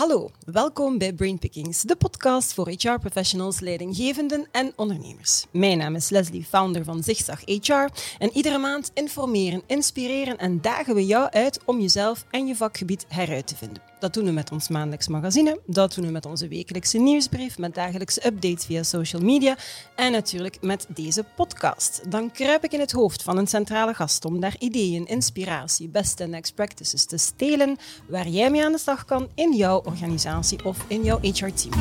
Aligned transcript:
Hallo, 0.00 0.30
welkom 0.46 0.98
bij 0.98 1.12
Brainpickings, 1.12 1.82
de 1.82 1.96
podcast 1.96 2.54
voor 2.54 2.68
HR-professionals, 2.68 3.60
leidinggevenden 3.60 4.46
en 4.52 4.72
ondernemers. 4.76 5.44
Mijn 5.50 5.78
naam 5.78 5.94
is 5.94 6.08
Leslie, 6.08 6.44
founder 6.44 6.84
van 6.84 7.02
Zigzag 7.02 7.40
HR. 7.44 7.88
En 8.18 8.30
iedere 8.32 8.58
maand 8.58 8.90
informeren, 8.94 9.62
inspireren 9.66 10.38
en 10.38 10.60
dagen 10.60 10.94
we 10.94 11.06
jou 11.06 11.30
uit 11.30 11.60
om 11.64 11.80
jezelf 11.80 12.24
en 12.30 12.46
je 12.46 12.56
vakgebied 12.56 13.04
heruit 13.08 13.46
te 13.46 13.56
vinden. 13.56 13.89
Dat 14.00 14.14
doen 14.14 14.24
we 14.24 14.30
met 14.30 14.52
ons 14.52 14.68
maandelijks 14.68 15.08
magazine, 15.08 15.60
dat 15.66 15.94
doen 15.94 16.04
we 16.04 16.10
met 16.10 16.26
onze 16.26 16.48
wekelijkse 16.48 16.98
nieuwsbrief, 16.98 17.58
met 17.58 17.74
dagelijkse 17.74 18.26
updates 18.26 18.64
via 18.64 18.82
social 18.82 19.22
media 19.22 19.56
en 19.96 20.12
natuurlijk 20.12 20.58
met 20.60 20.86
deze 20.88 21.24
podcast. 21.36 22.02
Dan 22.08 22.30
kruip 22.30 22.64
ik 22.64 22.72
in 22.72 22.80
het 22.80 22.92
hoofd 22.92 23.22
van 23.22 23.36
een 23.36 23.46
centrale 23.46 23.94
gast 23.94 24.24
om 24.24 24.40
daar 24.40 24.56
ideeën, 24.58 25.06
inspiratie, 25.06 25.88
beste 25.88 26.24
next 26.24 26.54
practices 26.54 27.04
te 27.04 27.16
stelen 27.16 27.76
waar 28.08 28.28
jij 28.28 28.50
mee 28.50 28.64
aan 28.64 28.72
de 28.72 28.78
slag 28.78 29.04
kan 29.04 29.28
in 29.34 29.56
jouw 29.56 29.82
organisatie 29.84 30.64
of 30.64 30.84
in 30.86 31.02
jouw 31.02 31.18
HR-team. 31.20 31.72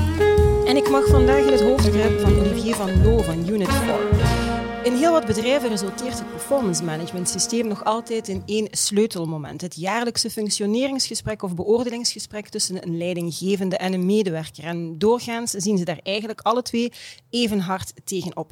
En 0.66 0.77
ik 0.77 0.89
mag 0.89 1.05
vandaag 1.05 1.45
in 1.45 1.52
het 1.52 1.61
hoofd 1.61 1.89
kruipen 1.89 2.22
van 2.22 2.39
Olivier 2.39 2.75
van 2.75 3.03
Loo 3.03 3.22
van 3.22 3.49
Unit 3.49 3.70
4. 3.70 4.48
In 4.83 4.95
heel 4.95 5.11
wat 5.11 5.25
bedrijven 5.25 5.69
resulteert 5.69 6.19
het 6.19 6.31
performance 6.31 6.83
management 6.83 7.29
systeem 7.29 7.67
nog 7.67 7.83
altijd 7.83 8.27
in 8.27 8.43
één 8.45 8.67
sleutelmoment. 8.71 9.61
Het 9.61 9.75
jaarlijkse 9.75 10.29
functioneringsgesprek 10.29 11.43
of 11.43 11.55
beoordelingsgesprek 11.55 12.49
tussen 12.49 12.83
een 12.83 12.97
leidinggevende 12.97 13.77
en 13.77 13.93
een 13.93 14.05
medewerker. 14.05 14.63
En 14.63 14.97
doorgaans 14.97 15.52
zien 15.52 15.77
ze 15.77 15.85
daar 15.85 15.99
eigenlijk 16.03 16.41
alle 16.41 16.61
twee 16.61 16.91
even 17.29 17.59
hard 17.59 17.93
tegenop. 18.03 18.52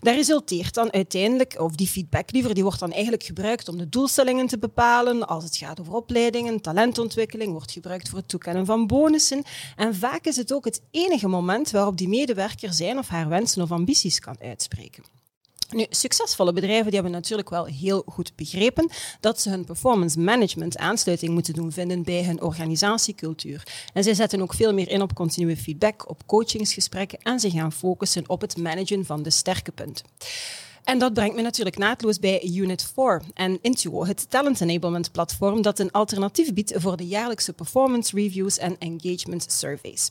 Dat 0.00 0.14
resulteert 0.14 0.74
dan 0.74 0.92
uiteindelijk, 0.92 1.60
of 1.60 1.74
die 1.74 1.88
feedback 1.88 2.32
liever, 2.32 2.54
die 2.54 2.62
wordt 2.62 2.80
dan 2.80 2.92
eigenlijk 2.92 3.22
gebruikt 3.22 3.68
om 3.68 3.78
de 3.78 3.88
doelstellingen 3.88 4.46
te 4.46 4.58
bepalen. 4.58 5.26
Als 5.26 5.44
het 5.44 5.56
gaat 5.56 5.80
over 5.80 5.94
opleidingen, 5.94 6.60
talentontwikkeling, 6.60 7.52
wordt 7.52 7.72
gebruikt 7.72 8.08
voor 8.08 8.18
het 8.18 8.28
toekennen 8.28 8.66
van 8.66 8.86
bonussen. 8.86 9.42
En 9.76 9.94
vaak 9.94 10.24
is 10.24 10.36
het 10.36 10.52
ook 10.52 10.64
het 10.64 10.82
enige 10.90 11.28
moment 11.28 11.70
waarop 11.70 11.96
die 11.96 12.08
medewerker 12.08 12.72
zijn 12.72 12.98
of 12.98 13.08
haar 13.08 13.28
wensen 13.28 13.62
of 13.62 13.72
ambities 13.72 14.18
kan 14.18 14.36
uitspreken. 14.40 15.17
Nu, 15.70 15.86
succesvolle 15.90 16.52
bedrijven 16.52 16.84
die 16.84 16.94
hebben 16.94 17.12
natuurlijk 17.12 17.50
wel 17.50 17.64
heel 17.64 18.02
goed 18.06 18.32
begrepen 18.36 18.90
dat 19.20 19.40
ze 19.40 19.50
hun 19.50 19.64
performance 19.64 20.20
management 20.20 20.78
aansluiting 20.78 21.32
moeten 21.32 21.54
doen 21.54 21.72
vinden 21.72 22.02
bij 22.02 22.24
hun 22.24 22.42
organisatiecultuur. 22.42 23.62
En 23.92 24.02
zij 24.02 24.14
zetten 24.14 24.42
ook 24.42 24.54
veel 24.54 24.74
meer 24.74 24.88
in 24.88 25.02
op 25.02 25.14
continue 25.14 25.56
feedback, 25.56 26.10
op 26.10 26.26
coachingsgesprekken 26.26 27.18
en 27.22 27.40
ze 27.40 27.50
gaan 27.50 27.72
focussen 27.72 28.28
op 28.28 28.40
het 28.40 28.56
managen 28.56 29.06
van 29.06 29.22
de 29.22 29.30
sterke 29.30 29.72
punten. 29.72 30.04
En 30.84 30.98
dat 30.98 31.14
brengt 31.14 31.36
me 31.36 31.42
natuurlijk 31.42 31.78
naadloos 31.78 32.18
bij 32.18 32.42
Unit 32.54 32.90
4 32.94 33.22
en 33.34 33.58
Intuo, 33.62 34.06
het 34.06 34.30
talent 34.30 34.60
enablement 34.60 35.12
platform 35.12 35.62
dat 35.62 35.78
een 35.78 35.90
alternatief 35.90 36.54
biedt 36.54 36.72
voor 36.76 36.96
de 36.96 37.06
jaarlijkse 37.06 37.52
performance 37.52 38.16
reviews 38.16 38.58
en 38.58 38.76
engagement 38.78 39.46
surveys. 39.52 40.10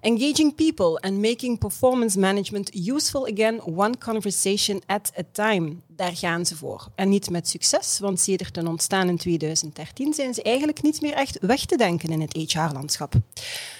Engaging 0.00 0.54
people 0.54 1.00
and 1.00 1.20
making 1.20 1.58
performance 1.58 2.18
management 2.18 2.74
useful 2.74 3.26
again, 3.26 3.60
one 3.76 3.98
conversation 3.98 4.82
at 4.86 5.12
a 5.18 5.22
time. 5.32 5.76
Daar 5.86 6.16
gaan 6.16 6.46
ze 6.46 6.56
voor. 6.56 6.88
En 6.94 7.08
niet 7.08 7.30
met 7.30 7.48
succes, 7.48 7.98
want 7.98 8.20
sedert 8.20 8.56
hun 8.56 8.66
ontstaan 8.66 9.08
in 9.08 9.16
2013 9.16 10.14
zijn 10.14 10.34
ze 10.34 10.42
eigenlijk 10.42 10.82
niet 10.82 11.00
meer 11.00 11.12
echt 11.12 11.38
weg 11.40 11.64
te 11.64 11.76
denken 11.76 12.08
in 12.08 12.20
het 12.20 12.32
HR-landschap. 12.32 13.14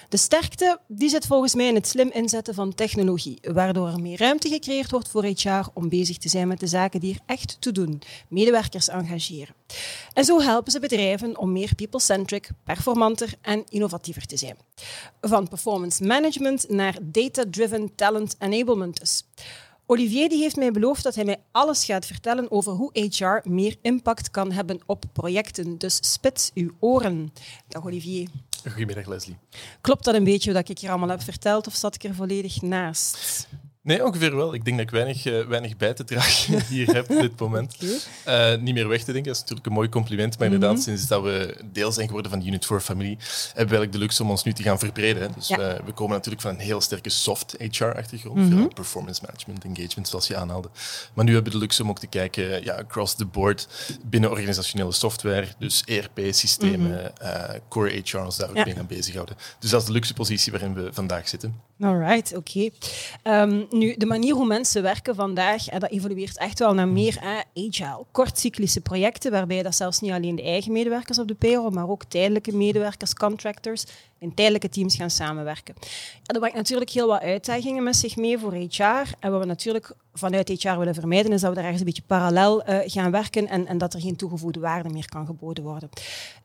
De 0.08 0.16
sterkte 0.16 0.80
die 0.86 1.08
zit 1.08 1.26
volgens 1.26 1.54
mij 1.54 1.66
in 1.66 1.74
het 1.74 1.86
slim 1.86 2.10
inzetten 2.12 2.54
van 2.54 2.74
technologie, 2.74 3.38
waardoor 3.42 3.88
er 3.88 4.00
meer 4.00 4.18
ruimte 4.18 4.48
gecreëerd 4.48 4.90
wordt 4.90 5.08
voor 5.08 5.24
HR 5.24 5.68
om 5.74 5.88
bezig 5.88 6.18
te 6.18 6.28
zijn 6.28 6.48
met 6.48 6.60
de 6.60 6.66
zaken 6.66 7.00
die 7.00 7.14
er 7.14 7.20
echt 7.26 7.56
toe 7.60 7.72
doen, 7.72 8.02
medewerkers 8.28 8.88
engageren. 8.88 9.54
En 10.12 10.24
zo 10.24 10.40
helpen 10.40 10.72
ze 10.72 10.80
bedrijven 10.80 11.38
om 11.38 11.52
meer 11.52 11.74
people-centric, 11.74 12.50
performanter 12.64 13.34
en 13.40 13.64
innovatiever 13.68 14.26
te 14.26 14.36
zijn. 14.36 14.56
Van 15.20 15.48
performance 15.48 16.04
management 16.08 16.68
naar 16.68 16.96
data-driven 17.02 17.94
talent 17.94 18.36
enablement 18.38 19.00
dus. 19.00 19.24
Olivier 19.86 20.28
die 20.28 20.40
heeft 20.40 20.56
mij 20.56 20.70
beloofd 20.70 21.02
dat 21.02 21.14
hij 21.14 21.24
mij 21.24 21.36
alles 21.52 21.84
gaat 21.84 22.06
vertellen 22.06 22.50
over 22.50 22.72
hoe 22.72 22.90
HR 22.92 23.48
meer 23.48 23.76
impact 23.82 24.30
kan 24.30 24.52
hebben 24.52 24.80
op 24.86 25.04
projecten. 25.12 25.78
Dus 25.78 25.98
spits 26.12 26.50
uw 26.54 26.70
oren. 26.78 27.32
Dag 27.68 27.84
Olivier. 27.84 28.28
Goedemiddag 28.68 29.06
Leslie. 29.06 29.36
Klopt 29.80 30.04
dat 30.04 30.14
een 30.14 30.24
beetje 30.24 30.52
wat 30.52 30.68
ik 30.68 30.78
hier 30.78 30.90
allemaal 30.90 31.08
heb 31.08 31.22
verteld 31.22 31.66
of 31.66 31.74
zat 31.74 31.94
ik 31.94 32.04
er 32.04 32.14
volledig 32.14 32.62
naast? 32.62 33.48
Nee, 33.88 34.04
ongeveer 34.04 34.36
wel. 34.36 34.54
Ik 34.54 34.64
denk 34.64 34.76
dat 34.76 34.86
ik 34.86 34.92
weinig, 34.92 35.26
uh, 35.26 35.46
weinig 35.46 35.76
bij 35.76 35.94
te 35.94 36.04
dragen 36.04 36.62
hier 36.74 36.94
heb 36.94 37.10
op 37.10 37.20
dit 37.20 37.40
moment. 37.40 37.76
Uh, 37.82 38.54
niet 38.56 38.74
meer 38.74 38.88
weg 38.88 38.98
te 38.98 39.12
denken, 39.12 39.24
dat 39.24 39.34
is 39.34 39.40
natuurlijk 39.40 39.66
een 39.66 39.72
mooi 39.72 39.88
compliment. 39.88 40.38
Maar 40.38 40.46
inderdaad, 40.46 40.76
mm 40.76 40.76
-hmm. 40.76 40.84
sinds 40.84 41.06
dat 41.06 41.22
we 41.22 41.56
deel 41.72 41.92
zijn 41.92 42.06
geworden 42.06 42.30
van 42.30 42.40
de 42.40 42.46
Unit 42.46 42.66
4 42.66 42.80
familie, 42.80 43.16
hebben 43.16 43.54
we 43.54 43.58
eigenlijk 43.58 43.92
de 43.92 43.98
luxe 43.98 44.22
om 44.22 44.30
ons 44.30 44.44
nu 44.44 44.52
te 44.52 44.62
gaan 44.62 44.78
verbreden. 44.78 45.22
Hè. 45.22 45.28
Dus 45.34 45.48
ja. 45.48 45.58
uh, 45.58 45.80
we 45.84 45.92
komen 45.92 46.14
natuurlijk 46.14 46.42
van 46.42 46.50
een 46.50 46.60
heel 46.60 46.80
sterke 46.80 47.10
soft 47.10 47.56
HR-achtergrond, 47.58 48.36
mm 48.36 48.50
-hmm. 48.50 48.74
performance 48.74 49.22
management, 49.26 49.64
engagement, 49.64 50.08
zoals 50.08 50.26
je 50.26 50.36
aanhaalde. 50.36 50.68
Maar 51.14 51.24
nu 51.24 51.34
hebben 51.34 51.52
we 51.52 51.58
de 51.58 51.64
luxe 51.64 51.82
om 51.82 51.90
ook 51.90 51.98
te 51.98 52.06
kijken 52.06 52.64
ja, 52.64 52.74
across 52.74 53.14
the 53.14 53.26
board 53.26 53.68
binnen 54.06 54.30
organisationele 54.30 54.92
software, 54.92 55.46
dus 55.58 55.82
ERP-systemen, 55.84 56.90
mm 56.90 57.10
-hmm. 57.18 57.60
core 57.68 58.02
HR, 58.04 58.18
ons 58.18 58.36
daar 58.36 58.48
ook 58.48 58.56
ja. 58.56 58.64
mee 58.64 58.78
aan 58.78 58.86
bezighouden. 58.86 59.36
Dus 59.58 59.70
dat 59.70 59.80
is 59.80 59.86
de 59.86 59.92
luxe 59.92 60.14
positie 60.14 60.52
waarin 60.52 60.74
we 60.74 60.88
vandaag 60.92 61.28
zitten. 61.28 61.66
Alright, 61.80 62.36
oké. 62.36 62.70
Okay. 63.22 63.42
Um, 63.42 63.66
nu, 63.78 63.94
de 63.96 64.06
manier 64.06 64.34
hoe 64.34 64.46
mensen 64.46 64.82
werken 64.82 65.14
vandaag, 65.14 65.70
hè, 65.70 65.78
dat 65.78 65.90
evolueert 65.90 66.38
echt 66.38 66.58
wel 66.58 66.74
naar 66.74 66.88
meer 66.88 67.18
agile, 67.54 68.04
kortcyclische 68.12 68.80
projecten, 68.80 69.30
waarbij 69.30 69.62
dat 69.62 69.74
zelfs 69.74 70.00
niet 70.00 70.12
alleen 70.12 70.36
de 70.36 70.42
eigen 70.42 70.72
medewerkers 70.72 71.18
op 71.18 71.28
de 71.28 71.34
payroll, 71.34 71.72
maar 71.72 71.88
ook 71.88 72.04
tijdelijke 72.04 72.56
medewerkers, 72.56 73.14
contractors, 73.14 73.84
in 74.18 74.34
tijdelijke 74.34 74.68
teams 74.68 74.96
gaan 74.96 75.10
samenwerken. 75.10 75.74
Ja, 76.12 76.20
dat 76.22 76.38
brengt 76.38 76.56
natuurlijk 76.56 76.90
heel 76.90 77.06
wat 77.06 77.20
uitdagingen 77.20 77.82
met 77.82 77.96
zich 77.96 78.16
mee 78.16 78.38
voor 78.38 78.54
HR. 78.54 79.14
En 79.20 79.30
wat 79.30 79.40
we 79.40 79.46
natuurlijk 79.46 79.94
vanuit 80.12 80.48
HR 80.48 80.78
willen 80.78 80.94
vermijden, 80.94 81.32
is 81.32 81.40
dat 81.40 81.48
we 81.50 81.54
daar 81.54 81.64
ergens 81.64 81.80
een 81.80 81.86
beetje 81.86 82.02
parallel 82.06 82.68
uh, 82.68 82.78
gaan 82.84 83.10
werken 83.10 83.48
en, 83.48 83.66
en, 83.66 83.78
dat 83.78 83.94
er 83.94 84.00
geen 84.00 84.16
toegevoegde 84.16 84.60
waarde 84.60 84.88
meer 84.88 85.08
kan 85.08 85.26
geboden 85.26 85.64
worden. 85.64 85.88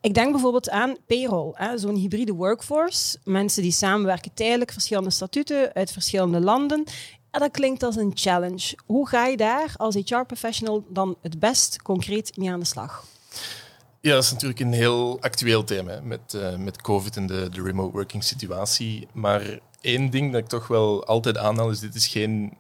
Ik 0.02 0.14
denk 0.14 0.32
bijvoorbeeld 0.32 0.70
aan 0.70 0.96
payroll, 1.08 1.54
zo'n 1.76 1.96
hybride 1.96 2.34
workforce. 2.34 3.18
Mensen 3.24 3.62
die 3.62 3.72
samenwerken 3.72 4.34
tijdelijk, 4.34 4.72
verschillende 4.72 5.10
statuten 5.10 5.74
uit 5.74 5.92
verschillende 5.92 6.40
landen. 6.40 6.84
Dat 7.40 7.52
klinkt 7.52 7.84
als 7.84 7.96
een 7.96 8.12
challenge. 8.14 8.78
Hoe 8.86 9.08
ga 9.08 9.26
je 9.26 9.38
daar 9.38 9.74
als 9.78 9.96
HR-professional 9.96 10.86
dan 10.90 11.18
het 11.22 11.40
best 11.40 11.82
concreet 11.82 12.38
mee 12.38 12.52
aan 12.52 12.60
de 12.60 12.66
slag? 12.66 13.06
Ja, 14.02 14.14
dat 14.14 14.24
is 14.24 14.32
natuurlijk 14.32 14.60
een 14.60 14.74
heel 14.74 15.22
actueel 15.22 15.64
thema 15.64 16.00
met, 16.04 16.34
uh, 16.36 16.56
met 16.56 16.82
COVID 16.82 17.18
en 17.18 17.28
de, 17.28 17.50
de 17.52 17.62
remote 17.62 17.92
working 17.92 18.24
situatie. 18.24 19.08
Maar 19.14 19.60
één 19.82 20.10
ding 20.10 20.32
dat 20.32 20.42
ik 20.42 20.48
toch 20.48 20.68
wel 20.68 21.06
altijd 21.06 21.38
aanhaal 21.38 21.70
is: 21.70 21.80
dit 21.80 21.96
is 21.96 22.08
geen 22.08 22.54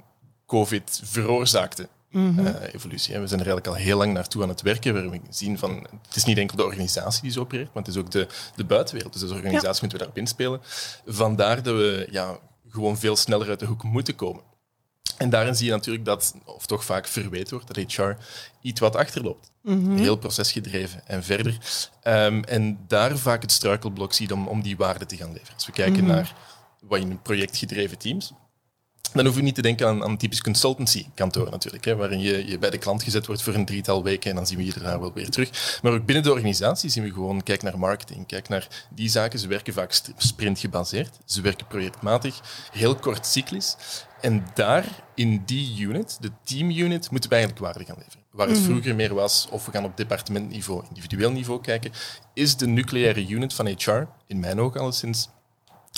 COVID 0.45 1.01
veroorzaakte 1.03 1.87
mm 2.09 2.37
-hmm. 2.37 2.45
uh, 2.45 2.73
evolutie. 2.73 3.19
We 3.19 3.27
zijn 3.27 3.39
er 3.39 3.47
eigenlijk 3.47 3.67
al 3.67 3.83
heel 3.83 3.97
lang 3.97 4.13
naartoe 4.13 4.43
aan 4.43 4.49
het 4.49 4.61
werken. 4.61 5.11
We 5.11 5.19
zien 5.29 5.57
van, 5.57 5.87
het 6.07 6.15
is 6.15 6.23
niet 6.23 6.37
enkel 6.37 6.57
de 6.57 6.65
organisatie 6.65 7.21
die 7.21 7.31
zo 7.31 7.39
opereert, 7.39 7.73
maar 7.73 7.83
het 7.83 7.91
is 7.91 7.97
ook 7.97 8.11
de, 8.11 8.27
de 8.55 8.65
buitenwereld. 8.65 9.13
Dus 9.13 9.21
als 9.21 9.31
organisatie 9.31 9.73
ja. 9.73 9.79
moeten 9.79 9.97
we 9.97 9.97
daarop 9.97 10.17
inspelen. 10.17 10.61
Vandaar 11.05 11.63
dat 11.63 11.75
we 11.75 12.07
ja, 12.11 12.37
gewoon 12.69 12.97
veel 12.97 13.15
sneller 13.15 13.49
uit 13.49 13.59
de 13.59 13.65
hoek 13.65 13.83
moeten 13.83 14.15
komen. 14.15 14.41
En 15.17 15.29
daarin 15.29 15.55
zie 15.55 15.65
je 15.65 15.71
natuurlijk 15.71 16.05
dat, 16.05 16.35
of 16.45 16.65
toch 16.65 16.85
vaak 16.85 17.07
verweten 17.07 17.53
wordt, 17.57 17.73
dat 17.73 17.93
HR 17.93 18.11
iets 18.61 18.79
wat 18.79 18.95
achterloopt. 18.95 19.51
Mm 19.61 19.85
-hmm. 19.85 19.97
Heel 19.97 20.15
procesgedreven 20.15 21.07
en 21.07 21.23
verder. 21.23 21.57
Um, 22.03 22.43
en 22.43 22.79
daar 22.87 23.17
vaak 23.17 23.41
het 23.41 23.51
struikelblok 23.51 24.13
ziet 24.13 24.31
om, 24.31 24.47
om 24.47 24.61
die 24.61 24.77
waarde 24.77 25.05
te 25.05 25.17
gaan 25.17 25.33
leveren. 25.33 25.53
Als 25.53 25.65
we 25.65 25.71
kijken 25.71 26.03
mm 26.03 26.09
-hmm. 26.09 26.15
naar 26.15 26.35
wat 26.79 26.99
in 26.99 27.21
projectgedreven 27.21 27.97
teams, 27.97 28.33
dan 29.13 29.25
hoef 29.25 29.35
je 29.35 29.41
niet 29.41 29.55
te 29.55 29.61
denken 29.61 29.87
aan, 29.87 30.03
aan 30.03 30.17
typisch 30.17 30.41
consultancy-kantoor 30.41 31.49
natuurlijk, 31.49 31.85
hè, 31.85 31.95
waarin 31.95 32.19
je, 32.19 32.47
je 32.47 32.57
bij 32.57 32.69
de 32.69 32.77
klant 32.77 33.03
gezet 33.03 33.25
wordt 33.25 33.41
voor 33.41 33.53
een 33.53 33.65
drietal 33.65 34.03
weken 34.03 34.29
en 34.29 34.35
dan 34.35 34.47
zien 34.47 34.57
we 34.57 34.65
je 34.65 34.73
daarna 34.73 34.99
wel 34.99 35.13
weer 35.13 35.29
terug. 35.29 35.79
Maar 35.81 35.91
ook 35.91 36.05
binnen 36.05 36.23
de 36.23 36.31
organisatie 36.31 36.89
zien 36.89 37.03
we 37.03 37.11
gewoon, 37.11 37.43
kijk 37.43 37.61
naar 37.61 37.79
marketing, 37.79 38.27
kijk 38.27 38.49
naar 38.49 38.67
die 38.89 39.09
zaken. 39.09 39.39
Ze 39.39 39.47
werken 39.47 39.73
vaak 39.73 40.01
sprintgebaseerd, 40.17 41.17
ze 41.25 41.41
werken 41.41 41.67
projectmatig, 41.67 42.41
heel 42.71 42.95
kort 42.95 43.25
cyclisch. 43.25 43.75
En 44.21 44.45
daar, 44.53 44.85
in 45.15 45.43
die 45.45 45.79
unit, 45.81 46.17
de 46.19 46.31
team-unit, 46.43 47.11
moeten 47.11 47.29
we 47.29 47.35
eigenlijk 47.35 47.65
waarde 47.65 47.85
gaan 47.85 47.97
leveren. 47.97 48.23
Waar 48.31 48.47
het 48.47 48.59
vroeger 48.59 48.95
meer 48.95 49.13
was, 49.13 49.47
of 49.51 49.65
we 49.65 49.71
gaan 49.71 49.83
op 49.83 49.97
departementniveau, 49.97 50.83
individueel 50.87 51.31
niveau 51.31 51.61
kijken, 51.61 51.91
is 52.33 52.57
de 52.57 52.67
nucleaire 52.67 53.27
unit 53.27 53.53
van 53.53 53.67
HR, 53.67 54.07
in 54.27 54.39
mijn 54.39 54.59
ogen 54.59 54.79
alleszins, 54.79 55.29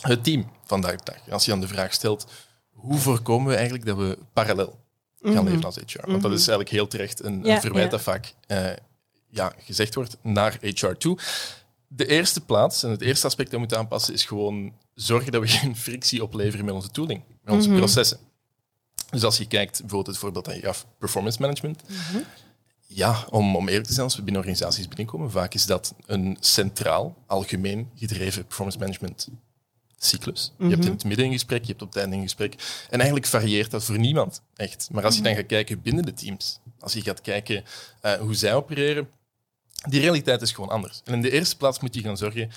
het 0.02 0.24
team 0.24 0.52
vandaag 0.66 0.96
de 0.96 1.12
dag. 1.12 1.34
Als 1.34 1.46
je 1.46 1.52
dan 1.52 1.60
de 1.60 1.68
vraag 1.68 1.94
stelt, 1.94 2.28
hoe 2.76 2.98
voorkomen 2.98 3.48
we 3.48 3.56
eigenlijk 3.56 3.86
dat 3.86 3.98
we 3.98 4.18
parallel 4.34 4.80
gaan 5.22 5.32
mm 5.32 5.38
-hmm. 5.38 5.48
leven 5.48 5.64
als 5.64 5.76
HR? 5.76 6.12
Want 6.12 6.22
dat 6.22 6.32
is 6.32 6.38
eigenlijk 6.38 6.70
heel 6.70 6.88
terecht 6.88 7.24
een, 7.24 7.44
ja, 7.44 7.56
een 7.56 7.62
verwijt 7.62 7.86
ja. 7.86 7.90
dat 7.92 8.02
vaak 8.02 8.34
uh, 8.48 8.70
ja, 9.30 9.54
gezegd 9.58 9.96
wordt 9.96 10.18
naar 10.22 10.58
HR 10.62 10.92
toe. 10.92 11.18
De 11.88 12.06
eerste 12.06 12.42
plaats 12.42 12.84
en 12.84 12.90
het 12.90 13.02
eerste 13.02 13.26
aspect 13.26 13.48
dat 13.48 13.54
we 13.54 13.60
moeten 13.60 13.78
aanpassen 13.78 14.14
is 14.14 14.26
gewoon 14.26 14.74
zorgen 14.94 15.32
dat 15.32 15.42
we 15.42 15.48
geen 15.58 15.76
frictie 15.76 16.24
opleveren 16.24 16.66
met 16.66 16.74
onze 16.74 16.92
tooling, 16.92 17.24
met 17.44 17.54
onze 17.54 17.70
-hmm. 17.70 17.78
processen. 17.78 18.20
Dus 19.10 19.24
als 19.24 19.38
je 19.38 19.48
kijkt 19.48 19.80
bijvoorbeeld 19.80 20.08
het 20.08 20.18
voorbeeld 20.18 20.46
dat 20.46 20.56
je 20.56 20.62
gaf, 20.62 20.86
performance 20.98 21.42
management. 21.42 21.84
Ja, 22.88 23.26
om, 23.30 23.56
om 23.56 23.68
eerlijk 23.68 23.88
te 23.88 23.94
zijn, 23.94 24.06
als 24.06 24.16
we 24.16 24.22
binnen 24.22 24.42
organisaties 24.42 24.88
binnenkomen, 24.88 25.32
vaak 25.32 25.54
is 25.54 25.66
dat 25.66 25.94
een 26.06 26.38
centraal, 26.40 27.16
algemeen 27.26 27.90
gedreven 27.96 28.46
performance 28.46 28.80
management 28.80 29.30
cyclus. 29.98 30.52
Je 30.58 30.68
hebt 30.68 30.86
in 30.86 30.92
het 30.92 31.04
midden 31.04 31.26
een 31.26 31.32
gesprek, 31.32 31.62
je 31.62 31.68
hebt 31.68 31.82
op 31.82 31.88
het 31.88 31.98
einde 31.98 32.16
een 32.16 32.22
gesprek. 32.22 32.54
En 32.90 32.98
eigenlijk 32.98 33.26
varieert 33.26 33.72
dat 33.72 33.84
voor 33.84 34.00
niemand, 34.00 34.42
echt. 34.56 34.90
Maar 34.92 35.04
als 35.04 35.16
je 35.16 35.22
dan 35.22 35.36
gaat 35.36 35.46
kijken 35.46 35.82
binnen 35.82 36.06
de 36.06 36.14
teams, 36.14 36.60
als 36.80 36.94
je 36.94 37.02
gaat 37.02 37.22
kijken 37.22 37.64
uh, 38.02 38.14
hoe 38.14 38.34
zij 38.36 38.56
opereren, 38.56 39.10
die 39.90 40.00
realiteit 40.00 40.42
is 40.42 40.52
gewoon 40.52 40.70
anders. 40.70 41.02
En 41.04 41.14
in 41.14 41.22
de 41.22 41.32
eerste 41.32 41.58
plaats 41.58 41.80
moet 41.80 41.96
je 41.96 42.02
gaan 42.02 42.18
zorgen 42.18 42.52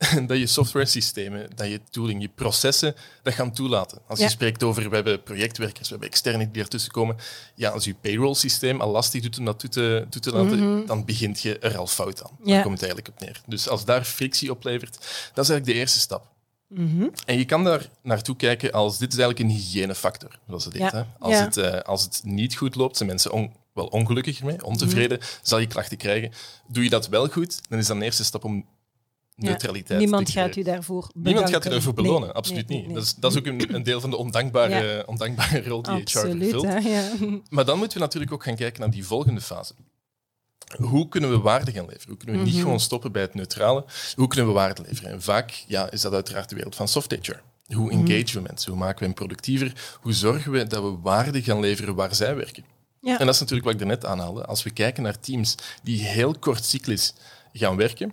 dat 0.26 0.38
je 0.38 0.46
software 0.46 0.86
systemen, 0.86 1.50
dat 1.54 1.68
je 1.68 1.80
tooling, 1.90 2.22
je 2.22 2.28
processen 2.34 2.94
dat 3.22 3.34
gaan 3.34 3.52
toelaten. 3.52 3.98
Als 4.06 4.18
je 4.18 4.28
spreekt 4.28 4.62
over, 4.62 4.88
we 4.88 4.94
hebben 4.94 5.22
projectwerkers, 5.22 5.88
we 5.88 5.90
hebben 5.90 6.08
externen 6.08 6.52
die 6.52 6.62
ertussen 6.62 6.92
komen. 6.92 7.16
Ja, 7.54 7.70
als 7.70 7.84
je 7.84 7.94
payroll 7.94 8.34
systeem 8.34 8.80
al 8.80 8.90
lastig 8.90 9.22
doet 9.22 9.38
om 9.38 9.44
dat 9.44 9.58
toe 9.58 9.70
te, 9.70 10.06
toe 10.10 10.20
te 10.20 10.32
laten, 10.32 10.58
mhm. 10.58 10.86
dan 10.86 11.04
begint 11.04 11.40
je 11.40 11.58
er 11.58 11.76
al 11.76 11.86
fout 11.86 12.24
aan. 12.24 12.36
Daar 12.44 12.62
komt 12.62 12.80
het 12.80 12.90
eigenlijk 12.90 13.08
op 13.08 13.20
neer. 13.20 13.40
Dus 13.46 13.68
als 13.68 13.84
daar 13.84 14.04
frictie 14.04 14.50
oplevert, 14.50 14.92
dat 15.34 15.44
is 15.44 15.50
eigenlijk 15.50 15.66
de 15.66 15.72
eerste 15.74 15.98
stap. 15.98 16.29
Mhm. 16.74 17.08
En 17.26 17.38
je 17.38 17.44
kan 17.44 17.64
daar 17.64 17.88
naartoe 18.02 18.36
kijken 18.36 18.72
als 18.72 18.98
dit 18.98 19.12
is 19.12 19.18
eigenlijk 19.18 19.50
een 19.50 19.56
hygiënefactor, 19.56 20.38
zoals 20.46 20.64
het 20.64 20.74
heet. 20.74 20.92
Hè? 20.92 21.02
Als, 21.18 21.38
het, 21.38 21.56
uh, 21.56 21.80
als 21.80 22.02
het 22.02 22.20
niet 22.24 22.56
goed 22.56 22.74
loopt, 22.74 22.96
zijn 22.96 23.08
mensen 23.08 23.52
wel 23.72 23.86
ongelukkiger 23.86 24.46
mee, 24.46 24.64
ontevreden, 24.64 25.18
mhm. 25.18 25.26
zal 25.42 25.58
je 25.58 25.66
klachten 25.66 25.96
krijgen. 25.96 26.32
Doe 26.68 26.84
je 26.84 26.90
dat 26.90 27.08
wel 27.08 27.28
goed, 27.28 27.60
dan 27.68 27.78
is 27.78 27.86
dat 27.86 27.98
de 27.98 28.04
eerste 28.04 28.24
stap 28.24 28.44
om 28.44 28.66
neutraliteit. 29.36 30.00
niemand 30.00 30.30
gaat 30.30 30.56
u 30.56 30.62
daarvoor 30.62 31.00
bedanken. 31.00 31.22
Niemand 31.32 31.50
gaat 31.50 31.66
u 31.66 31.70
daarvoor 31.70 31.94
belonen, 31.94 32.34
absoluut 32.34 32.68
niet. 32.68 32.94
Dat 32.94 33.02
is, 33.02 33.14
dat 33.14 33.32
is 33.32 33.38
ook 33.38 33.46
een, 33.46 33.74
een, 33.74 33.82
deel 33.82 34.00
van 34.00 34.10
de 34.10 34.16
ondankbare, 34.16 35.06
ondankbare 35.06 35.62
rol 35.68 35.82
die 35.82 35.92
absoluut, 35.92 36.52
HR 36.52 36.58
vervult. 36.58 36.84
ja. 36.84 37.10
Maar 37.48 37.64
dan 37.64 37.78
moeten 37.78 37.98
we 37.98 38.04
natuurlijk 38.04 38.32
ook 38.32 38.42
gaan 38.42 38.56
kijken 38.56 38.80
naar 38.80 38.90
die 38.90 39.06
volgende 39.06 39.40
fase. 39.40 39.74
Hoe 40.76 41.08
kunnen 41.08 41.30
we 41.30 41.38
waarde 41.38 41.72
gaan 41.72 41.86
leveren? 41.86 42.08
Hoe 42.08 42.16
kunnen 42.16 42.36
we 42.36 42.42
niet 42.42 42.54
mhm. 42.54 42.62
gewoon 42.62 42.80
stoppen 42.80 43.12
bij 43.12 43.22
het 43.22 43.34
neutrale? 43.34 43.84
Hoe 44.14 44.28
kunnen 44.28 44.46
we 44.46 44.52
waarde 44.52 44.82
leveren? 44.82 45.10
En 45.10 45.22
vaak 45.22 45.64
ja, 45.66 45.90
is 45.90 46.00
dat 46.00 46.12
uiteraard 46.12 46.48
de 46.48 46.54
wereld 46.54 46.74
van 46.74 46.88
soft 46.88 47.12
HR. 47.12 47.40
Hoe 47.74 47.92
mhm. 47.92 48.06
engagen 48.06 48.34
we 48.34 48.48
mensen? 48.48 48.70
Hoe 48.70 48.80
maken 48.80 48.98
we 48.98 49.04
hen 49.04 49.14
productiever? 49.14 49.98
Hoe 50.00 50.12
zorgen 50.12 50.52
we 50.52 50.66
dat 50.66 50.82
we 50.82 50.98
waarde 51.02 51.42
gaan 51.42 51.60
leveren 51.60 51.94
waar 51.94 52.14
zij 52.14 52.36
werken? 52.36 52.64
Ja. 53.00 53.18
En 53.18 53.26
dat 53.26 53.34
is 53.34 53.40
natuurlijk 53.40 53.68
wat 53.68 53.80
ik 53.80 53.86
net 53.86 54.04
aanhaalde. 54.04 54.44
Als 54.44 54.62
we 54.62 54.70
kijken 54.70 55.02
naar 55.02 55.20
teams 55.20 55.54
die 55.82 56.02
heel 56.02 56.38
kort 56.38 56.64
cyclisch 56.64 57.14
gaan 57.52 57.76
werken, 57.76 58.12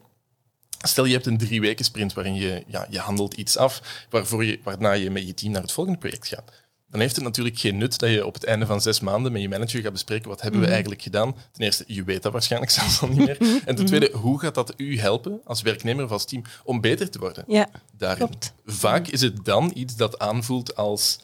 Stel, 0.77 1.05
je 1.05 1.13
hebt 1.13 1.25
een 1.25 1.37
drie 1.37 1.61
weken 1.61 1.85
sprint 1.85 2.13
waarin 2.13 2.35
je, 2.35 2.63
ja, 2.67 2.87
je 2.89 2.99
handelt 2.99 3.33
iets 3.33 3.57
af, 3.57 4.05
waarvoor 4.09 4.45
je, 4.45 4.59
waarna 4.63 4.91
je 4.91 5.09
met 5.09 5.27
je 5.27 5.33
team 5.33 5.51
naar 5.51 5.61
het 5.61 5.71
volgende 5.71 5.99
project 5.99 6.27
gaat. 6.27 6.51
Dan 6.97 7.05
heeft 7.05 7.17
het 7.17 7.25
natuurlijk 7.25 7.59
geen 7.59 7.77
nut 7.77 7.99
dat 7.99 8.09
je 8.09 8.25
op 8.25 8.33
het 8.33 8.43
einde 8.43 8.65
van 8.65 8.81
zes 8.81 8.99
maanden 8.99 9.31
met 9.31 9.41
je 9.41 9.49
manager 9.49 9.81
gaat 9.81 9.91
bespreken 9.91 10.29
wat 10.29 10.41
hebben 10.41 10.59
we 10.59 10.65
mhm. 10.65 10.73
eigenlijk 10.73 11.03
gedaan. 11.03 11.35
Ten 11.51 11.63
eerste, 11.63 11.83
je 11.87 12.03
weet 12.03 12.23
dat 12.23 12.31
waarschijnlijk 12.31 12.71
zelfs 12.79 13.01
al 13.01 13.07
niet 13.07 13.17
meer. 13.17 13.37
En 13.39 13.65
ten 13.65 13.75
mhm. 13.75 13.85
tweede, 13.85 14.09
hoe 14.13 14.39
gaat 14.39 14.55
dat 14.55 14.73
u 14.77 14.99
helpen 14.99 15.41
als 15.43 15.61
werknemer 15.61 16.03
of 16.03 16.11
als 16.11 16.25
team 16.25 16.43
om 16.63 16.81
beter 16.81 17.09
te 17.09 17.19
worden? 17.19 17.43
Ja, 17.47 17.69
daarin. 17.97 18.27
Klopt. 18.27 18.53
Vaak 18.65 19.07
is 19.07 19.21
het 19.21 19.45
dan 19.45 19.71
iets 19.73 19.95
dat 19.95 20.19
aanvoelt 20.19 20.75
als 20.75 21.19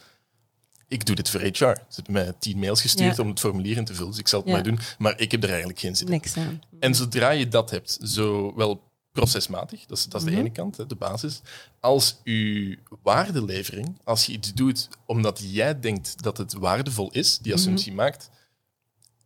ik 0.87 1.05
doe 1.05 1.15
dit 1.15 1.29
voor 1.29 1.41
HR. 1.41 1.53
Ze 1.53 1.75
hebben 1.95 2.13
mij 2.13 2.33
tien 2.39 2.59
mails 2.59 2.81
gestuurd 2.81 3.19
om 3.19 3.27
het 3.27 3.39
formulier 3.39 3.77
in 3.77 3.85
te 3.85 3.93
vullen, 3.93 4.11
dus 4.11 4.19
ik 4.19 4.27
zal 4.27 4.39
het 4.39 4.49
maar 4.49 4.63
doen. 4.63 4.79
Maar 4.97 5.19
ik 5.19 5.31
heb 5.31 5.43
er 5.43 5.49
eigenlijk 5.49 5.79
geen 5.79 5.95
zin 5.95 6.05
in. 6.05 6.11
Niks 6.13 6.37
aan. 6.37 6.61
En 6.79 6.95
zodra 6.95 7.29
je 7.29 7.47
dat 7.47 7.69
hebt, 7.69 7.97
zowel 8.01 8.81
procesmatig, 9.13 9.85
dat 9.85 9.97
is, 9.97 10.05
dat 10.05 10.21
is 10.21 10.25
de 10.25 10.31
mhm. 10.31 10.39
ene 10.39 10.51
kant, 10.51 10.89
de 10.89 10.95
basis. 10.95 11.41
Als 11.79 12.17
uw 12.23 12.75
waardelevering, 13.03 13.97
als 14.03 14.25
je 14.25 14.31
iets 14.31 14.53
doet 14.53 14.89
omdat 15.05 15.41
jij 15.43 15.79
denkt 15.79 16.23
dat 16.23 16.37
het 16.37 16.53
waardevol 16.53 17.11
is, 17.11 17.37
die 17.37 17.51
mhm. 17.51 17.61
assumptie 17.61 17.93
maakt, 17.93 18.29